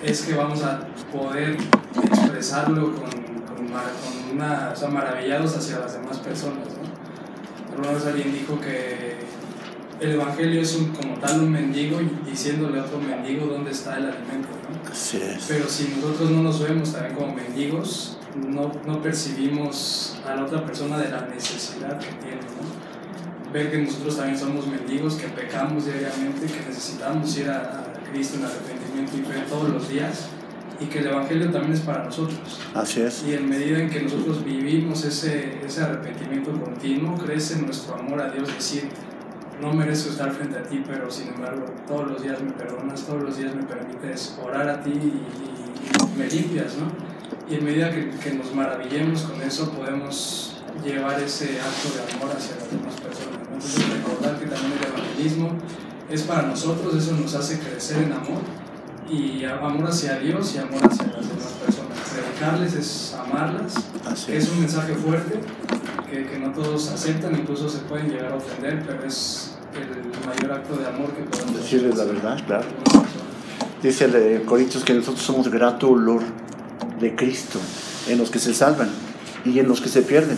[0.03, 1.57] es que vamos a poder
[2.03, 3.09] expresarlo con,
[3.73, 6.67] con, una, o sea, maravillados hacia las demás personas.
[6.67, 7.71] ¿no?
[7.71, 9.17] Alguna vez alguien dijo que
[9.99, 13.97] el evangelio es un, como tal un mendigo y diciéndole a otro mendigo dónde está
[13.97, 14.49] el alimento.
[14.49, 14.91] ¿no?
[14.91, 15.45] Así es.
[15.47, 20.65] Pero si nosotros no nos vemos también como mendigos, no, no percibimos a la otra
[20.65, 22.41] persona de la necesidad que tiene.
[22.41, 23.51] ¿no?
[23.51, 28.37] Ver que nosotros también somos mendigos, que pecamos diariamente, que necesitamos ir a, a Cristo
[28.37, 30.27] en arrepentimiento y fe todos los días,
[30.79, 32.39] y que el Evangelio también es para nosotros.
[32.73, 33.23] Así es.
[33.27, 38.29] Y en medida en que nosotros vivimos ese, ese arrepentimiento continuo, crece nuestro amor a
[38.29, 38.89] Dios, decir,
[39.61, 43.23] no merezco estar frente a ti, pero sin embargo todos los días me perdonas, todos
[43.23, 46.91] los días me permites orar a ti y, y me limpias, ¿no?
[47.49, 52.35] Y en medida que, que nos maravillemos con eso, podemos llevar ese acto de amor
[52.35, 53.39] hacia las demás personas.
[53.39, 53.55] ¿no?
[53.55, 55.49] Entonces recordar que también el evangelismo
[56.09, 58.41] es para nosotros, eso nos hace crecer en amor
[59.09, 61.97] y amor hacia Dios y amor hacia las demás personas.
[62.13, 63.73] Predicarles es amarlas,
[64.05, 64.51] Así es es.
[64.51, 65.39] un mensaje fuerte,
[66.09, 70.51] que, que no todos aceptan, incluso se pueden llegar a ofender, pero es el mayor
[70.51, 72.65] acto de amor que podemos Decirles la verdad, claro.
[73.81, 76.21] Dice el de Corintios que nosotros somos grato olor
[76.99, 77.59] de Cristo
[78.07, 78.89] en los que se salvan
[79.45, 80.37] y en los que se pierden.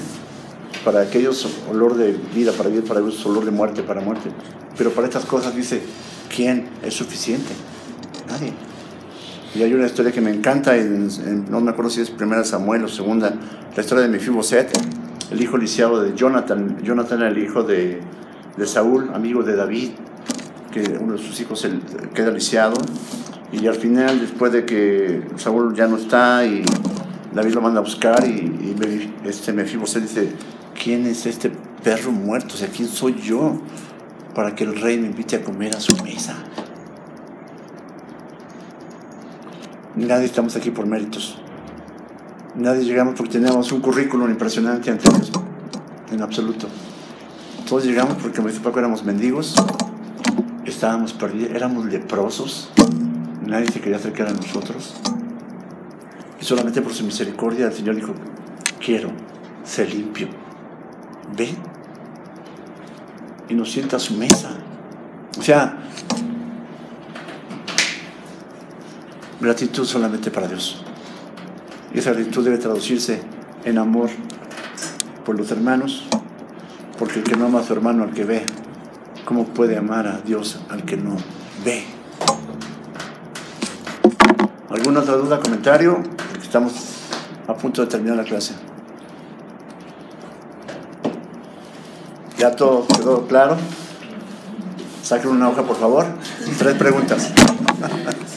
[0.84, 4.30] Para aquellos olor de vida, para vida, para ellos olor de muerte, para muerte.
[4.78, 5.82] Pero para estas cosas dice,
[6.34, 7.52] ¿quién es suficiente?
[9.56, 12.44] Y hay una historia que me encanta, en, en- no me acuerdo si es primera
[12.44, 13.34] Samuel o segunda,
[13.76, 14.70] la historia de Mefiboset,
[15.32, 16.78] el hijo lisiado de Jonathan.
[16.84, 18.02] Jonathan era el hijo de,
[18.66, 19.92] Saúl, amigo de David,
[20.72, 21.68] que uno de sus hijos
[22.14, 22.76] queda lisiado.
[23.52, 26.64] Y al final, después de que Saúl ya no está y
[27.34, 28.76] David lo manda a buscar, y,
[29.26, 30.30] este Mefiboset dice:
[30.82, 31.52] ¿Quién es este
[31.84, 32.56] perro muerto?
[32.56, 33.60] O sea, ¿quién soy yo
[34.36, 36.36] para que el rey me invite a comer a su mesa?
[40.00, 41.38] Nadie estamos aquí por méritos.
[42.56, 45.30] Nadie llegamos porque tenemos un currículum impresionante ante Dios.
[46.10, 46.68] En absoluto.
[47.68, 49.56] Todos llegamos porque, como dice Paco, éramos mendigos,
[50.66, 52.72] estábamos perdidos, éramos leprosos,
[53.46, 54.96] nadie se quería acercar a nosotros.
[56.42, 58.14] Y solamente por su misericordia el Señor dijo,
[58.84, 59.10] quiero
[59.66, 60.30] ser limpio.
[61.36, 61.50] Ve
[63.50, 64.52] y nos sienta a su mesa.
[65.38, 65.78] O sea,
[69.40, 70.82] gratitud solamente para Dios.
[71.94, 73.22] Y esa gratitud debe traducirse
[73.64, 74.10] en amor
[75.26, 76.06] por los hermanos,
[76.98, 78.46] porque el que no ama a su hermano al que ve,
[79.26, 81.16] ¿cómo puede amar a Dios al que no
[81.64, 81.86] ve?
[84.70, 86.04] ¿Alguna otra duda, comentario?
[86.42, 86.74] Estamos
[87.48, 88.54] a punto de terminar la clase.
[92.38, 93.58] ¿Ya todo quedó claro?
[95.04, 96.06] Saquen una hoja, por favor.
[96.58, 97.34] Tres preguntas.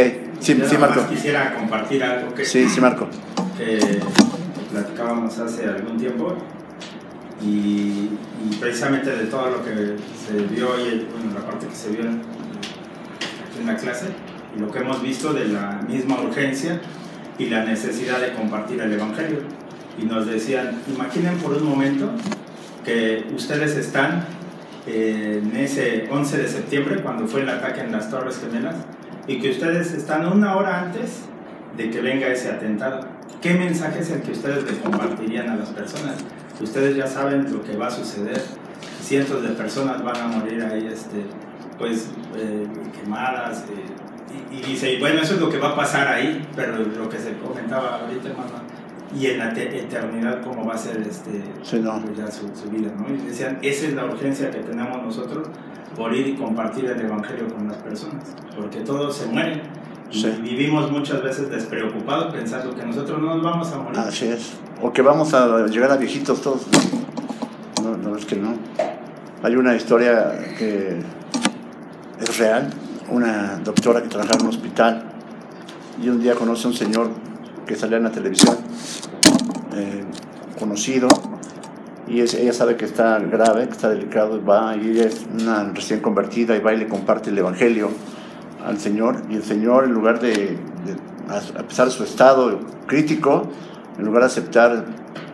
[0.00, 1.06] ok, sí, Yo sí, Marco.
[1.08, 3.08] quisiera compartir algo que, Sí, sí, Marco.
[3.56, 4.00] que
[4.72, 6.36] platicábamos hace algún tiempo
[7.42, 8.10] y,
[8.50, 12.02] y precisamente de todo lo que se vio y bueno, la parte que se vio
[12.02, 14.06] aquí en la clase
[14.56, 16.80] y lo que hemos visto de la misma urgencia
[17.38, 19.40] y la necesidad de compartir el Evangelio.
[19.98, 22.10] Y nos decían, imaginen por un momento
[22.84, 24.24] que ustedes están
[24.86, 28.76] eh, en ese 11 de septiembre, cuando fue el ataque en las Torres Gemelas,
[29.26, 31.22] y que ustedes están una hora antes
[31.76, 33.00] de que venga ese atentado.
[33.40, 36.16] ¿Qué mensaje es el que ustedes le compartirían a las personas?
[36.60, 38.40] Ustedes ya saben lo que va a suceder.
[39.02, 41.24] Cientos de personas van a morir ahí, este,
[41.78, 42.66] pues, eh,
[43.00, 43.64] quemadas.
[43.68, 46.76] eh, y, y dice, y bueno, eso es lo que va a pasar ahí, pero
[46.78, 48.50] lo que se comentaba ahorita, hermano,
[49.16, 52.00] y en la te- eternidad, ¿cómo va a ser este, Sí, no.
[52.02, 52.90] pues su, su vida?
[52.98, 53.06] ¿no?
[53.14, 55.48] Y decían, esa es la urgencia que tenemos nosotros
[55.96, 58.24] por ir y compartir el Evangelio con las personas,
[58.54, 59.62] porque todos se mueren.
[60.12, 63.98] Y vivimos muchas veces despreocupados pensando que nosotros no nos vamos a morir.
[63.98, 64.52] Así es.
[64.80, 66.66] O que vamos a llegar a viejitos todos.
[67.82, 68.54] No, no, es que no.
[69.42, 70.96] Hay una historia que
[72.20, 72.70] es real.
[73.08, 75.04] Una doctora que trabajaba en un hospital
[76.02, 77.10] y un día conoce a un señor
[77.66, 78.56] que salía en la televisión,
[79.74, 80.04] eh,
[80.58, 81.08] conocido,
[82.08, 85.64] y ella sabe que está grave, que está delicado, y va y ella es una
[85.72, 87.90] recién convertida y va y le comparte el Evangelio
[88.64, 90.56] al Señor y el Señor en lugar de,
[91.28, 93.48] a pesar de su estado crítico,
[93.98, 94.84] en lugar de aceptar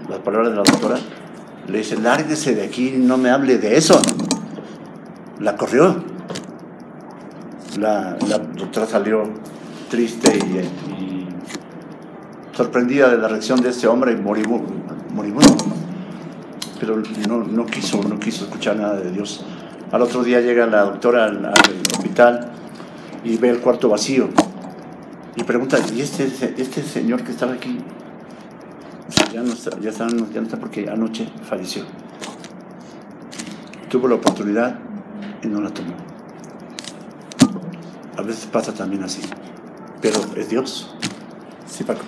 [0.09, 0.97] las palabras de la doctora,
[1.69, 4.01] le dice, lárguese de aquí, no me hable de eso.
[5.41, 6.03] La corrió.
[7.79, 9.25] La, la doctora salió
[9.89, 11.29] triste y, y
[12.53, 14.73] sorprendida de la reacción de este hombre moribundo.
[15.15, 15.57] moribundo.
[16.83, 19.45] Pero no, no quiso, no quiso escuchar nada de Dios.
[19.93, 21.53] Al otro día llega la doctora al, al
[21.95, 22.51] hospital
[23.23, 24.29] y ve el cuarto vacío
[25.37, 26.25] y pregunta, ¿y este,
[26.59, 27.79] este señor que estaba aquí?
[29.33, 31.85] Ya no, está, ya, está, ya no está porque anoche falleció.
[33.89, 34.79] Tuvo la oportunidad
[35.43, 35.95] y no la tomó.
[38.17, 39.23] A veces pasa también así,
[40.03, 40.95] pero es Dios.
[41.67, 42.03] Sí, Paco.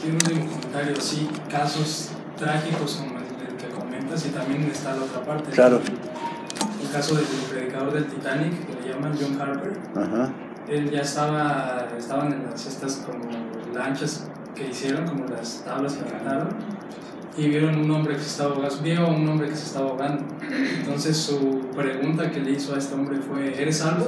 [0.00, 3.09] Sí, un comentario, sí, casos trágicos como
[4.16, 5.50] y también está la otra parte.
[5.50, 5.80] Claro.
[6.82, 10.30] El caso del predicador del Titanic, que le llaman John Harper, Ajá.
[10.68, 13.24] él ya estaba, estaban en las estas como
[13.72, 16.48] lanchas que hicieron, como las tablas que aventaron,
[17.36, 19.90] y vieron un hombre que se estaba ahogando, vio a un hombre que se estaba
[19.90, 20.24] ahogando.
[20.80, 24.06] Entonces su pregunta que le hizo a este hombre fue, ¿eres salvo?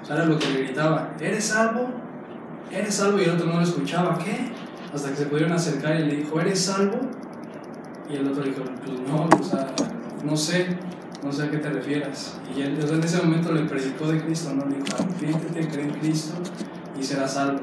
[0.00, 1.88] O sea, era lo que le gritaba, ¿eres salvo?
[2.70, 3.18] ¿Eres salvo?
[3.18, 4.52] Y el otro no lo escuchaba, ¿qué?
[4.94, 7.00] Hasta que se pudieron acercar y le dijo, ¿eres salvo?
[8.08, 9.74] Y el otro dijo, pues no, o sea,
[10.24, 10.66] no sé,
[11.22, 12.34] no sé a qué te refieras.
[12.56, 14.64] Y él, o sea, en ese momento le predicó de Cristo, ¿no?
[14.66, 16.34] Le dijo, arrepiéntete, cree en Cristo
[16.98, 17.60] y serás salvo.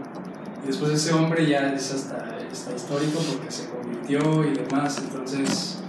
[0.63, 5.01] Y después ese hombre ya es hasta, hasta histórico porque se convirtió y demás.
[5.03, 5.79] Entonces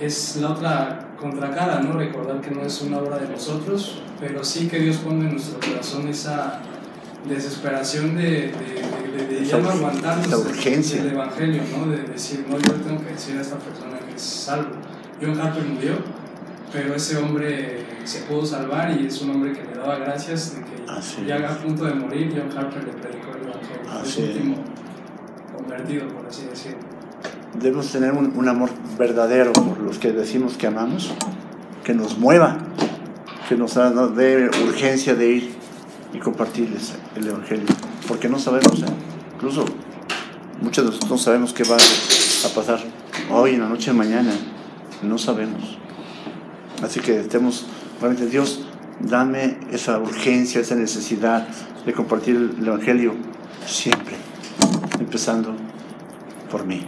[0.00, 1.92] es la otra contracara, ¿no?
[1.92, 5.60] Recordar que no es una obra de nosotros, pero sí que Dios pone en nuestro
[5.60, 6.60] corazón esa
[7.28, 9.01] desesperación de, de, de,
[9.44, 11.02] ya no Esa- aguantarnos esa urgencia.
[11.02, 11.90] del Evangelio, ¿no?
[11.92, 14.70] De decir, no, yo le tengo que decir a esta persona que es salvo.
[15.20, 15.94] John Harper murió,
[16.72, 20.62] pero ese hombre se pudo salvar y es un hombre que le daba gracias de
[20.62, 24.00] que Así ya a punto de morir, John Harper le predicó el Evangelio.
[24.02, 24.28] Así es.
[24.36, 24.56] último
[25.56, 26.78] convertido, por así decirlo.
[27.54, 31.12] Debemos tener un, un amor verdadero por los que decimos que amamos,
[31.84, 32.58] que nos mueva,
[33.48, 33.74] que nos
[34.16, 35.54] dé urgencia de ir
[36.12, 37.66] y compartirles el Evangelio.
[38.06, 38.86] Porque no sabemos, ¿eh?
[39.34, 39.64] incluso
[40.60, 42.80] muchos de nosotros no sabemos qué va a pasar
[43.30, 44.32] hoy, en la noche, mañana.
[45.02, 45.78] No sabemos.
[46.82, 47.66] Así que estemos,
[48.00, 48.64] realmente Dios,
[49.00, 51.46] dame esa urgencia, esa necesidad
[51.84, 53.14] de compartir el Evangelio
[53.66, 54.16] siempre,
[55.00, 55.54] empezando
[56.50, 56.82] por mí.